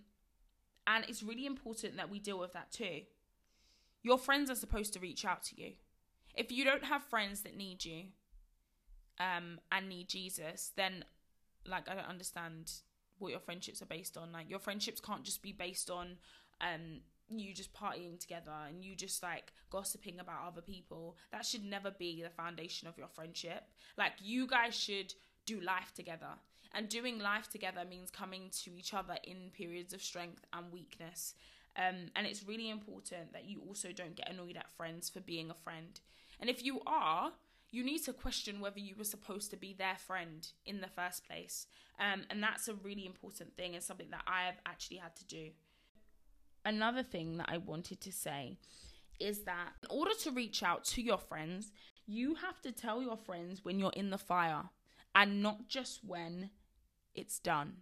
and 0.86 1.05
it's 1.08 1.24
really 1.24 1.48
important 1.48 1.98
that 1.98 2.12
we 2.12 2.20
deal 2.20 2.38
with 2.38 2.53
that 2.53 2.72
too. 2.72 3.01
Your 4.03 4.17
friends 4.17 4.50
are 4.50 4.55
supposed 4.55 4.93
to 4.93 5.00
reach 5.00 5.25
out 5.25 5.43
to 5.43 5.62
you. 5.62 5.74
If 6.36 6.51
you 6.51 6.63
don't 6.63 6.86
have 6.86 7.03
friends 7.03 7.41
that 7.41 7.58
need 7.58 7.84
you 7.86 8.05
um, 9.20 9.60
and 9.72 9.89
need 9.89 10.08
Jesus, 10.08 10.72
then 10.75 11.05
like 11.67 11.89
I 11.89 11.96
don't 11.96 12.10
understand 12.10 12.72
what 13.20 13.31
your 13.31 13.39
friendships 13.39 13.81
are 13.81 13.88
based 13.88 14.17
on. 14.17 14.31
Like 14.31 14.50
your 14.50 14.60
friendships 14.60 15.00
can't 15.00 15.24
just 15.24 15.41
be 15.41 15.51
based 15.51 15.89
on 15.91 16.17
um, 16.60 17.01
you 17.29 17.53
just 17.53 17.74
partying 17.74 18.20
together 18.20 18.51
and 18.67 18.84
you 18.84 18.96
just 18.96 19.24
like 19.24 19.53
gossiping 19.70 20.20
about 20.20 20.48
other 20.48 20.62
people. 20.62 21.17
That 21.31 21.46
should 21.46 21.63
never 21.63 21.91
be 21.91 22.22
the 22.22 22.29
foundation 22.29 22.87
of 22.87 22.98
your 22.98 23.07
friendship. 23.07 23.64
Like 23.98 24.14
you 24.22 24.48
guys 24.48 24.75
should 24.75 25.14
do 25.46 25.59
life 25.61 25.94
together. 25.96 26.33
And 26.74 26.87
doing 26.87 27.20
life 27.20 27.50
together 27.50 27.81
means 27.90 28.09
coming 28.09 28.50
to 28.64 28.77
each 28.77 28.94
other 28.94 29.18
in 29.25 29.51
periods 29.53 29.94
of 29.94 30.01
strength 30.01 30.46
and 30.53 30.72
weakness. 30.72 31.33
Um, 31.77 32.12
and 32.16 32.27
it's 32.27 32.44
really 32.48 32.70
important 32.70 33.34
that 33.34 33.46
you 33.46 33.62
also 33.68 33.92
don't 33.92 34.16
get 34.16 34.29
annoyed 34.29 34.57
at 34.57 34.70
friends 34.72 35.10
for 35.10 35.22
being 35.22 35.50
a 35.50 35.53
friend. 35.53 36.00
And 36.40 36.50
if 36.50 36.64
you 36.64 36.81
are, 36.86 37.31
you 37.72 37.84
need 37.84 38.00
to 38.00 38.14
question 38.14 38.60
whether 38.60 38.79
you 38.79 38.96
were 38.98 39.05
supposed 39.05 39.50
to 39.51 39.57
be 39.57 39.74
their 39.74 39.96
friend 39.96 40.48
in 40.66 40.81
the 40.81 40.88
first 40.88 41.25
place. 41.25 41.68
Um, 42.00 42.24
and 42.29 42.44
that's 42.44 42.68
a 42.68 42.74
really 42.74 43.05
important 43.05 43.55
thing 43.55 43.75
and 43.75 43.84
something 43.84 44.10
that 44.12 44.24
I 44.27 44.46
have 44.46 44.60
actually 44.66 44.98
had 44.98 45.16
to 45.18 45.25
do. 45.25 45.50
Another 46.66 47.03
thing 47.03 47.38
that 47.38 47.50
I 47.50 47.57
wanted 47.57 48.01
to 48.01 48.12
say 48.12 48.57
is 49.20 49.44
that 49.44 49.70
in 49.84 49.98
order 49.98 50.12
to 50.24 50.31
reach 50.31 50.64
out 50.64 50.84
to 50.86 51.01
your 51.01 51.18
friends, 51.18 51.72
you 52.05 52.36
have 52.36 52.62
to 52.62 52.72
tell 52.72 53.01
your 53.01 53.18
friends 53.18 53.64
when 53.64 53.79
you're 53.79 53.94
in 53.96 54.10
the 54.10 54.18
fire 54.18 54.64
and 55.16 55.42
not 55.42 55.68
just 55.68 56.03
when 56.03 56.50
it's 57.16 57.40
done. 57.40 57.77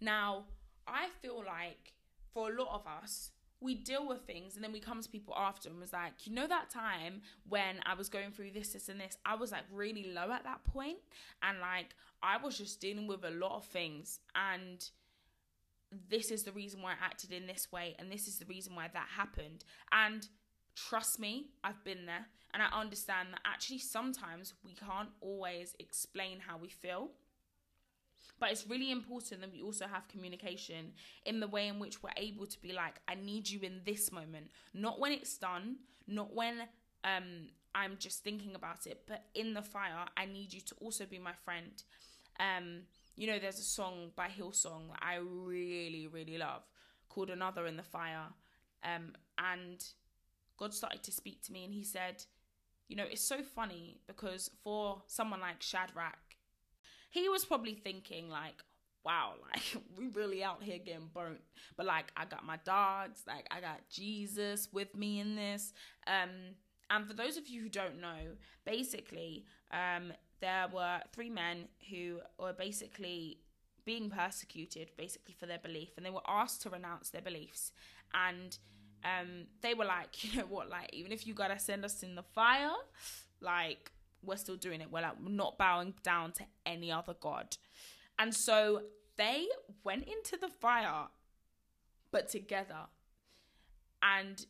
Now, 0.00 0.44
I 0.86 1.08
feel 1.20 1.44
like 1.46 1.94
for 2.32 2.50
a 2.50 2.58
lot 2.58 2.74
of 2.74 2.86
us, 2.86 3.30
we 3.60 3.74
deal 3.74 4.06
with 4.08 4.22
things 4.22 4.56
and 4.56 4.64
then 4.64 4.72
we 4.72 4.80
come 4.80 5.00
to 5.00 5.08
people 5.08 5.34
after 5.36 5.68
and 5.68 5.78
was 5.78 5.92
like, 5.92 6.26
you 6.26 6.34
know, 6.34 6.46
that 6.48 6.68
time 6.68 7.22
when 7.48 7.76
I 7.86 7.94
was 7.94 8.08
going 8.08 8.32
through 8.32 8.50
this, 8.50 8.72
this, 8.72 8.88
and 8.88 9.00
this, 9.00 9.16
I 9.24 9.36
was 9.36 9.52
like 9.52 9.64
really 9.72 10.12
low 10.12 10.32
at 10.32 10.44
that 10.44 10.64
point, 10.64 10.98
and 11.42 11.60
like 11.60 11.94
I 12.22 12.38
was 12.42 12.58
just 12.58 12.80
dealing 12.80 13.06
with 13.06 13.24
a 13.24 13.30
lot 13.30 13.56
of 13.56 13.64
things, 13.64 14.18
and 14.34 14.84
this 16.08 16.30
is 16.30 16.42
the 16.42 16.52
reason 16.52 16.82
why 16.82 16.92
I 16.92 17.04
acted 17.04 17.32
in 17.32 17.46
this 17.46 17.70
way, 17.70 17.94
and 17.98 18.10
this 18.10 18.26
is 18.26 18.38
the 18.38 18.46
reason 18.46 18.74
why 18.74 18.88
that 18.92 19.08
happened. 19.16 19.64
And 19.92 20.26
trust 20.74 21.20
me, 21.20 21.50
I've 21.62 21.84
been 21.84 22.06
there, 22.06 22.26
and 22.52 22.62
I 22.62 22.80
understand 22.80 23.28
that 23.32 23.40
actually 23.44 23.78
sometimes 23.78 24.54
we 24.64 24.74
can't 24.74 25.10
always 25.20 25.76
explain 25.78 26.40
how 26.40 26.58
we 26.58 26.68
feel. 26.68 27.10
But 28.42 28.50
it's 28.50 28.66
really 28.66 28.90
important 28.90 29.40
that 29.42 29.52
we 29.52 29.62
also 29.62 29.86
have 29.86 30.08
communication 30.08 30.94
in 31.24 31.38
the 31.38 31.46
way 31.46 31.68
in 31.68 31.78
which 31.78 32.02
we're 32.02 32.10
able 32.16 32.44
to 32.46 32.60
be 32.60 32.72
like, 32.72 32.94
I 33.06 33.14
need 33.14 33.48
you 33.48 33.60
in 33.60 33.82
this 33.84 34.10
moment, 34.10 34.50
not 34.74 34.98
when 34.98 35.12
it's 35.12 35.38
done, 35.38 35.76
not 36.08 36.34
when 36.34 36.62
um, 37.04 37.50
I'm 37.72 37.98
just 38.00 38.24
thinking 38.24 38.56
about 38.56 38.88
it, 38.88 39.02
but 39.06 39.26
in 39.36 39.54
the 39.54 39.62
fire, 39.62 40.06
I 40.16 40.24
need 40.24 40.52
you 40.52 40.60
to 40.60 40.74
also 40.80 41.06
be 41.06 41.20
my 41.20 41.34
friend. 41.44 41.70
Um, 42.40 42.80
you 43.14 43.28
know, 43.28 43.38
there's 43.38 43.60
a 43.60 43.62
song 43.62 44.10
by 44.16 44.26
Hillsong 44.26 44.88
that 44.88 44.98
I 45.00 45.20
really, 45.22 46.08
really 46.08 46.36
love 46.36 46.62
called 47.08 47.30
Another 47.30 47.68
in 47.68 47.76
the 47.76 47.84
Fire. 47.84 48.26
Um, 48.82 49.12
and 49.38 49.84
God 50.56 50.74
started 50.74 51.04
to 51.04 51.12
speak 51.12 51.44
to 51.44 51.52
me 51.52 51.64
and 51.64 51.72
he 51.72 51.84
said, 51.84 52.24
you 52.88 52.96
know, 52.96 53.06
it's 53.08 53.22
so 53.22 53.44
funny 53.44 54.00
because 54.08 54.50
for 54.64 55.00
someone 55.06 55.40
like 55.40 55.62
Shadrach, 55.62 56.31
he 57.12 57.28
was 57.28 57.44
probably 57.44 57.74
thinking 57.74 58.28
like, 58.28 58.56
wow, 59.04 59.34
like 59.52 59.84
we 59.96 60.08
really 60.08 60.42
out 60.42 60.62
here 60.62 60.78
getting 60.78 61.10
burnt. 61.14 61.40
But 61.76 61.86
like 61.86 62.10
I 62.16 62.24
got 62.24 62.44
my 62.44 62.58
dogs, 62.64 63.22
like 63.28 63.46
I 63.50 63.60
got 63.60 63.88
Jesus 63.88 64.68
with 64.72 64.96
me 64.96 65.20
in 65.20 65.36
this. 65.36 65.72
Um 66.06 66.56
and 66.90 67.06
for 67.06 67.14
those 67.14 67.36
of 67.36 67.48
you 67.48 67.62
who 67.62 67.68
don't 67.70 68.00
know, 68.02 68.36
basically, 68.66 69.46
um, 69.72 70.12
there 70.40 70.66
were 70.70 71.00
three 71.12 71.30
men 71.30 71.68
who 71.88 72.18
were 72.38 72.52
basically 72.52 73.38
being 73.84 74.10
persecuted 74.10 74.90
basically 74.96 75.34
for 75.38 75.46
their 75.46 75.58
belief 75.58 75.90
and 75.96 76.04
they 76.06 76.10
were 76.10 76.20
asked 76.26 76.62
to 76.62 76.70
renounce 76.70 77.10
their 77.10 77.22
beliefs 77.22 77.72
and 78.14 78.58
um, 79.04 79.46
they 79.60 79.74
were 79.74 79.84
like 79.84 80.22
you 80.24 80.38
know 80.38 80.46
what 80.46 80.68
like 80.68 80.90
even 80.92 81.10
if 81.10 81.26
you 81.26 81.34
gotta 81.34 81.58
send 81.58 81.84
us 81.84 82.02
in 82.02 82.14
the 82.14 82.22
fire 82.22 82.70
like 83.40 83.90
we're 84.24 84.36
still 84.36 84.56
doing 84.56 84.80
it 84.80 84.90
we're 84.90 85.02
like 85.02 85.20
not 85.20 85.58
bowing 85.58 85.94
down 86.02 86.32
to 86.32 86.44
any 86.66 86.90
other 86.90 87.14
god 87.20 87.56
and 88.18 88.34
so 88.34 88.82
they 89.16 89.46
went 89.84 90.04
into 90.04 90.36
the 90.40 90.48
fire 90.48 91.06
but 92.10 92.28
together 92.28 92.86
and 94.02 94.46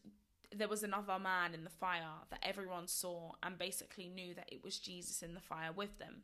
there 0.55 0.69
was 0.69 0.83
another 0.83 1.19
man 1.19 1.55
in 1.55 1.65
the 1.65 1.71
fire 1.71 2.21
that 2.31 2.41
everyone 2.43 2.87
saw 2.87 3.33
and 3.43 3.59
basically 3.59 4.09
knew 4.09 4.35
that 4.35 4.49
it 4.53 4.63
was 4.63 4.79
Jesus 4.79 5.23
in 5.23 5.35
the 5.35 5.41
fire 5.41 5.73
with 5.75 5.99
them. 5.99 6.23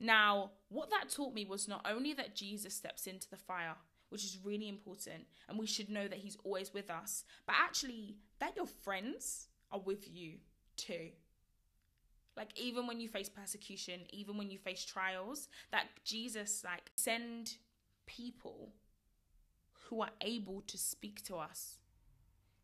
Now, 0.00 0.52
what 0.68 0.90
that 0.90 1.08
taught 1.08 1.34
me 1.34 1.44
was 1.44 1.68
not 1.68 1.86
only 1.88 2.12
that 2.14 2.34
Jesus 2.34 2.74
steps 2.74 3.06
into 3.06 3.28
the 3.30 3.36
fire, 3.36 3.74
which 4.10 4.24
is 4.24 4.38
really 4.44 4.68
important, 4.68 5.26
and 5.48 5.58
we 5.58 5.66
should 5.66 5.88
know 5.88 6.08
that 6.08 6.18
he's 6.18 6.36
always 6.44 6.74
with 6.74 6.90
us, 6.90 7.24
but 7.46 7.56
actually 7.58 8.16
that 8.38 8.56
your 8.56 8.66
friends 8.66 9.48
are 9.72 9.80
with 9.80 10.08
you 10.08 10.34
too. 10.76 11.10
Like 12.36 12.50
even 12.58 12.86
when 12.86 13.00
you 13.00 13.08
face 13.08 13.28
persecution, 13.28 14.00
even 14.10 14.36
when 14.36 14.50
you 14.50 14.58
face 14.58 14.84
trials, 14.84 15.48
that 15.70 15.86
Jesus 16.04 16.62
like 16.64 16.90
send 16.96 17.56
people 18.06 18.72
who 19.88 20.02
are 20.02 20.10
able 20.20 20.62
to 20.66 20.78
speak 20.78 21.22
to 21.24 21.36
us 21.36 21.78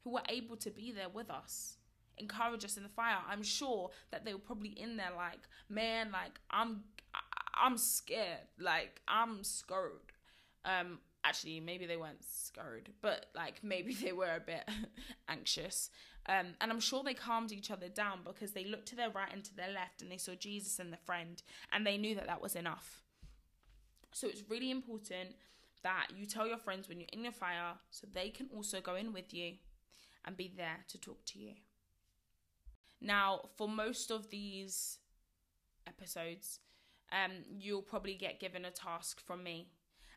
who 0.05 0.17
are 0.17 0.25
able 0.29 0.57
to 0.57 0.71
be 0.71 0.91
there 0.93 1.09
with 1.09 1.31
us 1.31 1.77
encourage 2.21 2.65
us 2.65 2.77
in 2.77 2.83
the 2.83 2.89
fire. 2.89 3.19
I'm 3.29 3.43
sure 3.43 3.91
that 4.11 4.25
they 4.25 4.33
were 4.33 4.41
probably 4.41 4.71
in 4.71 4.97
there 4.97 5.13
like 5.17 5.41
man 5.69 6.11
like 6.13 6.39
i'm 6.51 6.85
i'm 7.55 7.77
scared. 7.77 8.47
Like 8.59 9.01
i'm 9.09 9.43
scared 9.43 10.13
um 10.65 10.99
actually 11.25 11.61
maybe 11.61 11.87
they 11.87 11.97
weren't 11.97 12.25
scared 12.25 12.91
but 13.03 13.27
like 13.35 13.55
maybe 13.63 13.95
they 13.95 14.13
were 14.13 14.35
a 14.37 14.41
bit 14.41 14.69
anxious 15.29 15.91
um 16.27 16.49
and 16.61 16.71
i'm 16.71 16.81
sure 16.81 17.03
they 17.03 17.15
calmed 17.15 17.53
each 17.53 17.71
other 17.71 17.89
down 17.89 18.21
because 18.25 18.53
they 18.53 18.65
looked 18.65 18.89
to 18.89 18.97
their 18.97 19.11
right 19.11 19.33
and 19.33 19.45
to 19.45 19.55
their 19.55 19.71
left 19.71 20.03
and 20.03 20.11
they 20.11 20.17
saw 20.17 20.33
jesus 20.35 20.79
and 20.79 20.93
the 20.93 20.99
friend 20.99 21.43
and 21.73 21.87
they 21.87 21.97
knew 21.97 22.15
that 22.15 22.27
that 22.27 22.43
was 22.43 22.57
enough 22.57 23.03
so 24.13 24.27
it's 24.29 24.43
really 24.49 24.71
important 24.71 25.37
that 25.83 26.09
you 26.17 26.27
tell 26.27 26.47
your 26.47 26.59
friends 26.59 26.89
when 26.89 27.01
you're 27.01 27.09
in 27.13 27.23
the 27.23 27.33
fire 27.33 27.75
so 27.91 28.07
they 28.13 28.29
can 28.31 28.49
also 28.55 28.81
go 28.81 28.97
in 28.97 29.13
with 29.13 29.33
you 29.33 29.55
and 30.25 30.37
be 30.37 30.53
there 30.55 30.85
to 30.89 30.99
talk 30.99 31.25
to 31.27 31.39
you. 31.39 31.55
Now, 33.01 33.49
for 33.57 33.69
most 33.69 34.11
of 34.11 34.31
these 34.31 34.99
episodes, 35.87 36.61
um, 37.11 37.33
you'll 37.49 37.83
probably 37.83 38.15
get 38.15 38.41
given 38.41 38.65
a 38.65 38.71
task 38.71 39.21
from 39.21 39.43
me. 39.43 39.69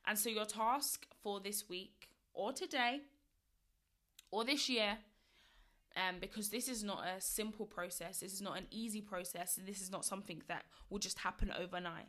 And 0.06 0.18
so, 0.18 0.30
your 0.30 0.46
task 0.46 1.06
for 1.22 1.40
this 1.40 1.70
week 1.70 2.10
or 2.34 2.52
today 2.52 3.02
or 4.32 4.44
this 4.44 4.68
year, 4.68 4.98
um, 5.96 6.16
because 6.20 6.50
this 6.50 6.68
is 6.68 6.84
not 6.84 7.06
a 7.06 7.22
simple 7.22 7.66
process, 7.66 8.20
this 8.20 8.34
is 8.34 8.42
not 8.42 8.58
an 8.58 8.68
easy 8.72 9.02
process, 9.02 9.58
and 9.58 9.68
this 9.68 9.82
is 9.82 9.92
not 9.92 10.04
something 10.04 10.42
that 10.48 10.64
will 10.90 11.00
just 11.00 11.20
happen 11.20 11.54
overnight. 11.58 12.08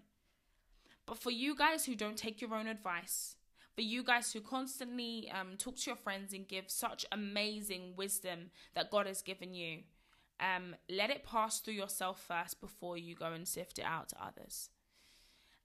But 1.06 1.18
for 1.18 1.30
you 1.30 1.54
guys 1.54 1.84
who 1.84 1.94
don't 1.94 2.16
take 2.16 2.40
your 2.40 2.54
own 2.54 2.66
advice, 2.66 3.36
for 3.74 3.82
you 3.82 4.02
guys 4.02 4.32
who 4.32 4.40
constantly 4.40 5.30
um, 5.30 5.56
talk 5.58 5.76
to 5.76 5.90
your 5.90 5.96
friends 5.96 6.32
and 6.32 6.48
give 6.48 6.70
such 6.70 7.04
amazing 7.12 7.94
wisdom 7.96 8.50
that 8.74 8.90
God 8.90 9.06
has 9.06 9.20
given 9.20 9.52
you, 9.52 9.80
um, 10.40 10.74
let 10.88 11.10
it 11.10 11.24
pass 11.24 11.60
through 11.60 11.74
yourself 11.74 12.24
first 12.26 12.60
before 12.60 12.96
you 12.96 13.14
go 13.14 13.32
and 13.32 13.46
sift 13.46 13.78
it 13.78 13.84
out 13.84 14.08
to 14.10 14.16
others. 14.24 14.70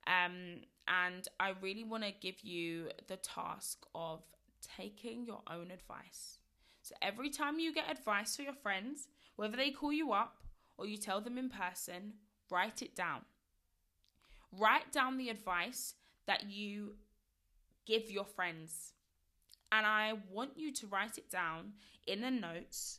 Um, 0.06 0.62
and 0.88 1.28
I 1.38 1.54
really 1.60 1.84
want 1.84 2.04
to 2.04 2.12
give 2.12 2.40
you 2.42 2.88
the 3.06 3.16
task 3.16 3.84
of 3.94 4.22
taking 4.76 5.24
your 5.24 5.42
own 5.48 5.70
advice. 5.70 6.38
So 6.82 6.94
every 7.02 7.30
time 7.30 7.58
you 7.58 7.72
get 7.72 7.90
advice 7.90 8.36
for 8.36 8.42
your 8.42 8.54
friends, 8.54 9.08
whether 9.36 9.56
they 9.56 9.70
call 9.70 9.92
you 9.92 10.12
up 10.12 10.38
or 10.76 10.86
you 10.86 10.96
tell 10.96 11.20
them 11.20 11.38
in 11.38 11.48
person, 11.48 12.14
write 12.50 12.82
it 12.82 12.96
down. 12.96 13.20
Write 14.52 14.90
down 14.90 15.16
the 15.16 15.28
advice 15.28 15.94
that 16.26 16.50
you 16.50 16.94
give 17.86 18.10
your 18.10 18.24
friends. 18.24 18.92
And 19.70 19.86
I 19.86 20.14
want 20.30 20.52
you 20.56 20.72
to 20.72 20.86
write 20.88 21.16
it 21.18 21.30
down 21.30 21.74
in 22.06 22.24
a 22.24 22.30
notes, 22.30 22.98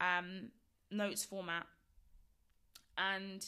um, 0.00 0.50
notes 0.90 1.24
format, 1.24 1.66
and 2.96 3.44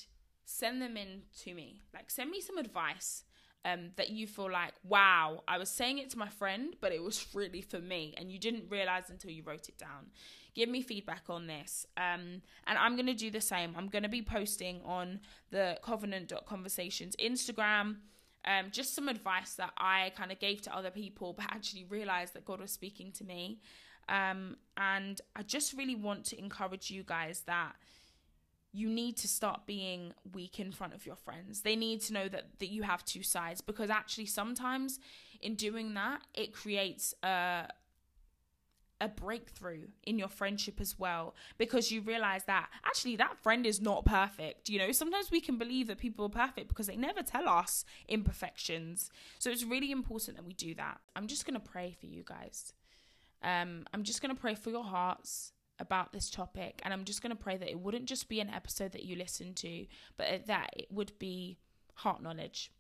send 0.49 0.81
them 0.81 0.97
in 0.97 1.23
to 1.41 1.53
me. 1.53 1.83
Like, 1.93 2.11
send 2.11 2.31
me 2.31 2.41
some 2.41 2.57
advice 2.57 3.25
um, 3.67 3.91
that 3.97 4.11
you 4.11 4.27
feel 4.27 4.51
like, 4.51 4.73
wow, 4.83 5.43
I 5.47 5.59
was 5.59 5.69
saying 5.69 5.99
it 5.99 6.09
to 6.11 6.19
my 6.19 6.29
friend, 6.29 6.75
but 6.81 6.91
it 6.91 7.03
was 7.03 7.27
really 7.35 7.61
for 7.61 7.81
me, 7.81 8.15
and 8.17 8.33
you 8.33 8.39
didn't 8.39 8.71
realize 8.71 9.11
until 9.11 9.31
you 9.31 9.43
wrote 9.43 9.69
it 9.69 9.77
down. 9.77 10.11
Give 10.55 10.71
me 10.71 10.81
feedback 10.81 11.25
on 11.29 11.47
this. 11.47 11.87
Um, 11.97 12.41
and 12.67 12.79
I'm 12.79 12.95
going 12.95 13.07
to 13.07 13.15
do 13.15 13.31
the 13.31 13.43
same. 13.43 13.75
I'm 13.77 13.89
going 13.89 14.05
to 14.05 14.09
be 14.09 14.23
posting 14.23 14.81
on 14.85 15.21
the 15.51 15.79
covenant.conversations 15.83 17.15
Instagram. 17.17 17.97
Um, 18.45 18.71
just 18.71 18.95
some 18.95 19.09
advice 19.09 19.55
that 19.55 19.73
I 19.77 20.13
kind 20.17 20.33
of 20.33 20.39
gave 20.39 20.63
to 20.63 20.75
other 20.75 20.91
people, 20.91 21.35
but 21.35 21.47
actually 21.51 21.85
realized 21.85 22.33
that 22.35 22.47
God 22.47 22.61
was 22.61 22.73
speaking 22.73 23.13
to 23.13 23.25
me. 23.25 23.61
Um, 24.09 24.57
and 24.79 25.21
I 25.37 25.43
just 25.43 25.75
really 25.75 25.95
want 25.95 26.25
to 26.27 26.39
encourage 26.39 26.91
you 26.91 27.03
guys 27.03 27.43
that 27.47 27.75
you 28.73 28.89
need 28.89 29.17
to 29.17 29.29
start 29.29 29.67
being 29.67 30.13
weak 30.33 30.61
in 30.61 30.73
front 30.73 30.95
of 30.95 31.07
your 31.07 31.17
friends. 31.17 31.63
They 31.63 31.77
need 31.77 32.01
to 32.03 32.13
know 32.13 32.29
that 32.29 32.59
that 32.59 32.69
you 32.69 32.83
have 32.83 33.05
two 33.05 33.23
sides 33.23 33.61
because 33.61 33.91
actually 33.91 34.27
sometimes 34.27 35.01
in 35.41 35.55
doing 35.55 35.95
that 35.95 36.23
it 36.35 36.53
creates 36.53 37.15
a 37.23 37.69
a 39.01 39.09
breakthrough 39.09 39.87
in 40.03 40.19
your 40.19 40.29
friendship 40.29 40.81
as 40.81 40.99
well 40.99 41.35
because 41.57 41.93
you 41.93 42.01
realize 42.01 42.43
that 42.45 42.69
actually 42.85 43.15
that 43.15 43.39
friend 43.39 43.65
is 43.65 43.81
not 43.81 44.05
perfect. 44.05 44.69
You 44.69 44.81
know, 44.81 44.91
sometimes 44.91 45.31
we 45.31 45.41
can 45.41 45.57
believe 45.57 45.87
that 45.87 45.99
people 45.99 46.25
are 46.25 46.29
perfect 46.29 46.69
because 46.69 46.89
they 46.89 46.97
never 46.97 47.23
tell 47.23 47.49
us 47.49 47.85
imperfections. 48.09 49.11
So 49.39 49.51
it's 49.51 49.63
really 49.63 49.93
important 49.93 50.37
that 50.37 50.45
we 50.45 50.53
do 50.53 50.75
that. 50.75 50.99
I'm 51.15 51.29
just 51.29 51.47
going 51.47 51.55
to 51.55 51.61
pray 51.61 51.97
for 51.99 52.07
you 52.07 52.25
guys. 52.25 52.73
Um 53.43 53.87
I'm 53.95 54.03
just 54.03 54.21
going 54.21 54.35
to 54.35 54.41
pray 54.41 54.57
for 54.57 54.71
your 54.71 54.85
hearts 54.85 55.53
about 55.81 56.12
this 56.12 56.31
topic 56.31 56.81
and 56.83 56.93
I'm 56.93 57.05
just 57.05 57.23
going 57.23 57.31
to 57.31 57.43
pray 57.43 57.57
that 57.57 57.71
it 57.71 57.79
wouldn't 57.79 58.07
just 58.07 58.29
be 58.29 58.41
an 58.41 58.51
episode 58.51 58.93
that 58.93 59.05
you 59.05 59.17
listen 59.17 59.55
to, 59.55 59.87
but 60.17 60.47
that 60.47 60.71
it 60.77 60.88
would 60.91 61.12
be 61.19 61.59
heart 61.95 62.23
knowledge. 62.23 62.71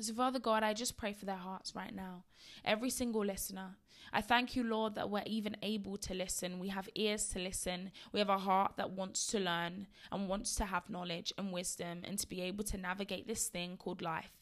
So, 0.00 0.14
Father 0.14 0.38
God, 0.38 0.62
I 0.62 0.74
just 0.74 0.96
pray 0.96 1.12
for 1.12 1.24
their 1.24 1.36
hearts 1.36 1.74
right 1.74 1.94
now. 1.94 2.22
Every 2.64 2.90
single 2.90 3.24
listener. 3.24 3.76
I 4.12 4.20
thank 4.20 4.54
you, 4.54 4.62
Lord, 4.62 4.94
that 4.94 5.10
we're 5.10 5.24
even 5.26 5.56
able 5.60 5.96
to 5.98 6.14
listen. 6.14 6.60
We 6.60 6.68
have 6.68 6.88
ears 6.94 7.28
to 7.30 7.40
listen. 7.40 7.90
We 8.12 8.20
have 8.20 8.28
a 8.28 8.38
heart 8.38 8.74
that 8.76 8.92
wants 8.92 9.26
to 9.28 9.40
learn 9.40 9.88
and 10.12 10.28
wants 10.28 10.54
to 10.56 10.66
have 10.66 10.88
knowledge 10.88 11.32
and 11.36 11.52
wisdom 11.52 12.02
and 12.04 12.16
to 12.18 12.28
be 12.28 12.40
able 12.42 12.62
to 12.64 12.78
navigate 12.78 13.26
this 13.26 13.48
thing 13.48 13.76
called 13.76 14.00
life. 14.00 14.38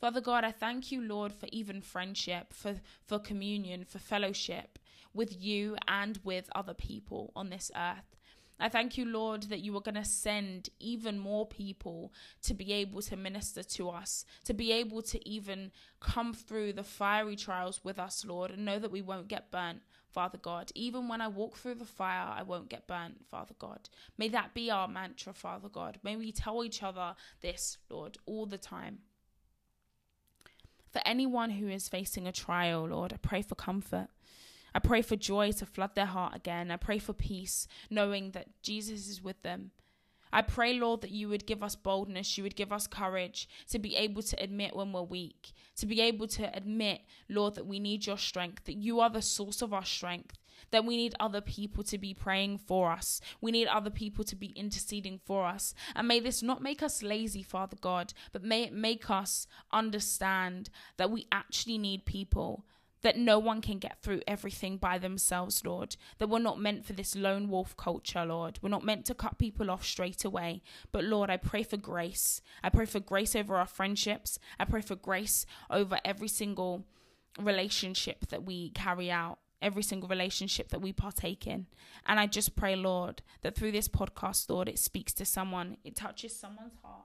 Father 0.00 0.20
God, 0.20 0.44
I 0.44 0.52
thank 0.52 0.92
you, 0.92 1.02
Lord, 1.02 1.32
for 1.32 1.48
even 1.52 1.80
friendship, 1.80 2.52
for, 2.52 2.80
for 3.04 3.18
communion, 3.18 3.84
for 3.84 3.98
fellowship 3.98 4.78
with 5.14 5.40
you 5.40 5.76
and 5.88 6.18
with 6.24 6.48
other 6.54 6.74
people 6.74 7.32
on 7.34 7.50
this 7.50 7.70
earth. 7.76 8.16
I 8.62 8.68
thank 8.68 8.96
you, 8.96 9.04
Lord, 9.04 9.44
that 9.44 9.60
you 9.60 9.76
are 9.76 9.80
going 9.80 9.96
to 9.96 10.04
send 10.04 10.68
even 10.78 11.18
more 11.18 11.46
people 11.46 12.12
to 12.42 12.54
be 12.54 12.72
able 12.72 13.02
to 13.02 13.16
minister 13.16 13.64
to 13.64 13.88
us, 13.88 14.24
to 14.44 14.54
be 14.54 14.70
able 14.70 15.02
to 15.02 15.28
even 15.28 15.72
come 16.00 16.32
through 16.32 16.74
the 16.74 16.84
fiery 16.84 17.34
trials 17.34 17.80
with 17.82 17.98
us, 17.98 18.24
Lord, 18.24 18.52
and 18.52 18.64
know 18.64 18.78
that 18.78 18.92
we 18.92 19.02
won't 19.02 19.26
get 19.26 19.50
burnt, 19.50 19.80
Father 20.12 20.38
God. 20.38 20.70
Even 20.76 21.08
when 21.08 21.20
I 21.20 21.26
walk 21.26 21.56
through 21.56 21.74
the 21.74 21.84
fire, 21.84 22.28
I 22.32 22.44
won't 22.44 22.68
get 22.68 22.86
burnt, 22.86 23.26
Father 23.28 23.54
God. 23.58 23.88
May 24.16 24.28
that 24.28 24.54
be 24.54 24.70
our 24.70 24.86
mantra, 24.86 25.32
Father 25.32 25.68
God. 25.68 25.98
May 26.04 26.14
we 26.14 26.30
tell 26.30 26.62
each 26.62 26.84
other 26.84 27.16
this, 27.40 27.78
Lord, 27.90 28.18
all 28.26 28.46
the 28.46 28.58
time. 28.58 28.98
For 30.92 31.00
anyone 31.04 31.50
who 31.50 31.68
is 31.68 31.88
facing 31.88 32.28
a 32.28 32.32
trial, 32.32 32.86
Lord, 32.86 33.12
I 33.12 33.16
pray 33.16 33.42
for 33.42 33.54
comfort. 33.54 34.08
I 34.74 34.78
pray 34.78 35.02
for 35.02 35.16
joy 35.16 35.52
to 35.52 35.66
flood 35.66 35.94
their 35.94 36.06
heart 36.06 36.34
again. 36.34 36.70
I 36.70 36.76
pray 36.76 36.98
for 36.98 37.12
peace, 37.12 37.66
knowing 37.90 38.30
that 38.32 38.62
Jesus 38.62 39.08
is 39.08 39.22
with 39.22 39.42
them. 39.42 39.72
I 40.32 40.40
pray, 40.40 40.72
Lord, 40.72 41.02
that 41.02 41.10
you 41.10 41.28
would 41.28 41.46
give 41.46 41.62
us 41.62 41.76
boldness, 41.76 42.38
you 42.38 42.42
would 42.44 42.56
give 42.56 42.72
us 42.72 42.86
courage 42.86 43.48
to 43.68 43.78
be 43.78 43.94
able 43.96 44.22
to 44.22 44.42
admit 44.42 44.74
when 44.74 44.92
we're 44.92 45.02
weak, 45.02 45.52
to 45.76 45.84
be 45.84 46.00
able 46.00 46.26
to 46.28 46.56
admit, 46.56 47.02
Lord, 47.28 47.54
that 47.56 47.66
we 47.66 47.78
need 47.78 48.06
your 48.06 48.16
strength, 48.16 48.64
that 48.64 48.76
you 48.76 49.00
are 49.00 49.10
the 49.10 49.20
source 49.20 49.60
of 49.60 49.74
our 49.74 49.84
strength, 49.84 50.38
that 50.70 50.86
we 50.86 50.96
need 50.96 51.14
other 51.20 51.42
people 51.42 51.84
to 51.84 51.98
be 51.98 52.14
praying 52.14 52.56
for 52.56 52.90
us. 52.90 53.20
We 53.42 53.50
need 53.52 53.66
other 53.66 53.90
people 53.90 54.24
to 54.24 54.34
be 54.34 54.54
interceding 54.56 55.20
for 55.22 55.44
us. 55.44 55.74
And 55.94 56.08
may 56.08 56.18
this 56.18 56.42
not 56.42 56.62
make 56.62 56.82
us 56.82 57.02
lazy, 57.02 57.42
Father 57.42 57.76
God, 57.78 58.14
but 58.32 58.42
may 58.42 58.62
it 58.62 58.72
make 58.72 59.10
us 59.10 59.46
understand 59.70 60.70
that 60.96 61.10
we 61.10 61.26
actually 61.30 61.76
need 61.76 62.06
people 62.06 62.64
that 63.02 63.16
no 63.16 63.38
one 63.38 63.60
can 63.60 63.78
get 63.78 64.00
through 64.00 64.22
everything 64.26 64.76
by 64.76 64.98
themselves, 64.98 65.64
Lord. 65.64 65.96
That 66.18 66.28
we're 66.28 66.38
not 66.38 66.60
meant 66.60 66.84
for 66.84 66.92
this 66.92 67.14
lone 67.14 67.48
wolf 67.48 67.76
culture, 67.76 68.24
Lord. 68.24 68.58
We're 68.62 68.68
not 68.68 68.84
meant 68.84 69.04
to 69.06 69.14
cut 69.14 69.38
people 69.38 69.70
off 69.70 69.84
straight 69.84 70.24
away. 70.24 70.62
But 70.92 71.04
Lord, 71.04 71.28
I 71.28 71.36
pray 71.36 71.62
for 71.62 71.76
grace. 71.76 72.40
I 72.62 72.70
pray 72.70 72.86
for 72.86 73.00
grace 73.00 73.34
over 73.34 73.56
our 73.56 73.66
friendships. 73.66 74.38
I 74.58 74.64
pray 74.64 74.80
for 74.80 74.96
grace 74.96 75.46
over 75.70 75.98
every 76.04 76.28
single 76.28 76.84
relationship 77.38 78.28
that 78.28 78.44
we 78.44 78.70
carry 78.70 79.10
out. 79.10 79.38
Every 79.60 79.84
single 79.84 80.08
relationship 80.08 80.70
that 80.70 80.82
we 80.82 80.92
partake 80.92 81.46
in. 81.46 81.66
And 82.04 82.18
I 82.18 82.26
just 82.26 82.56
pray, 82.56 82.74
Lord, 82.74 83.22
that 83.42 83.54
through 83.54 83.70
this 83.70 83.86
podcast, 83.86 84.50
Lord, 84.50 84.68
it 84.68 84.76
speaks 84.76 85.12
to 85.12 85.24
someone, 85.24 85.76
it 85.84 85.94
touches 85.94 86.34
someone's 86.34 86.74
heart, 86.82 87.04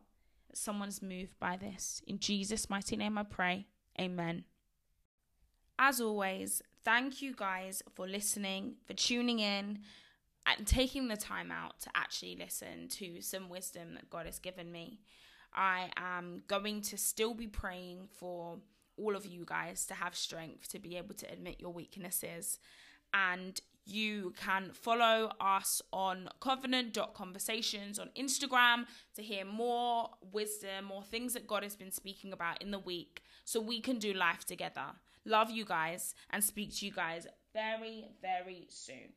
someone's 0.56 1.00
moved 1.00 1.38
by 1.40 1.56
this. 1.56 2.02
In 2.08 2.18
Jesus' 2.18 2.68
mighty 2.68 2.98
name 2.98 3.16
I 3.16 3.24
pray. 3.24 3.68
Amen. 4.02 4.46
As 5.80 6.02
always, 6.02 6.62
thank 6.84 7.22
you 7.22 7.34
guys 7.36 7.84
for 7.94 8.08
listening, 8.08 8.76
for 8.86 8.94
tuning 8.94 9.40
in, 9.40 9.80
and 10.46 10.66
taking 10.66 11.08
the 11.08 11.18
time 11.18 11.52
out 11.52 11.80
to 11.82 11.90
actually 11.94 12.36
listen 12.36 12.88
to 12.90 13.22
some 13.22 13.50
wisdom 13.50 13.94
that 13.94 14.10
God 14.10 14.26
has 14.26 14.40
given 14.40 14.72
me. 14.72 15.00
I 15.54 15.90
am 15.98 16.44
going 16.48 16.82
to 16.84 16.98
still 16.98 17.34
be 17.34 17.48
praying 17.48 18.08
for 18.18 18.58
all 18.98 19.16
of 19.16 19.26
you 19.26 19.44
guys 19.46 19.86
to 19.88 19.94
have 19.94 20.16
strength 20.16 20.70
to 20.70 20.80
be 20.80 20.98
able 20.98 21.14
to 21.16 21.32
admit 21.32 21.60
your 21.60 21.72
weaknesses. 21.72 22.60
And 23.14 23.60
you 23.86 24.34
can 24.38 24.72
follow 24.74 25.32
us 25.40 25.82
on 25.94 26.30
covenant.conversations 26.40 28.00
on 28.00 28.10
Instagram 28.18 28.86
to 29.16 29.22
hear 29.22 29.46
more 29.46 30.10
wisdom, 30.32 30.86
more 30.86 31.04
things 31.04 31.34
that 31.34 31.48
God 31.48 31.64
has 31.64 31.76
been 31.76 31.92
speaking 31.92 32.34
about 32.34 32.62
in 32.62 32.72
the 32.72 32.80
week 32.80 33.22
so 33.46 33.62
we 33.62 33.80
can 33.80 33.98
do 33.98 34.14
life 34.14 34.44
together. 34.44 34.96
Love 35.28 35.52
you 35.52 35.66
guys 35.66 36.16
and 36.30 36.42
speak 36.42 36.74
to 36.74 36.86
you 36.86 36.92
guys 36.94 37.28
very, 37.54 38.06
very 38.22 38.66
soon. 38.70 39.12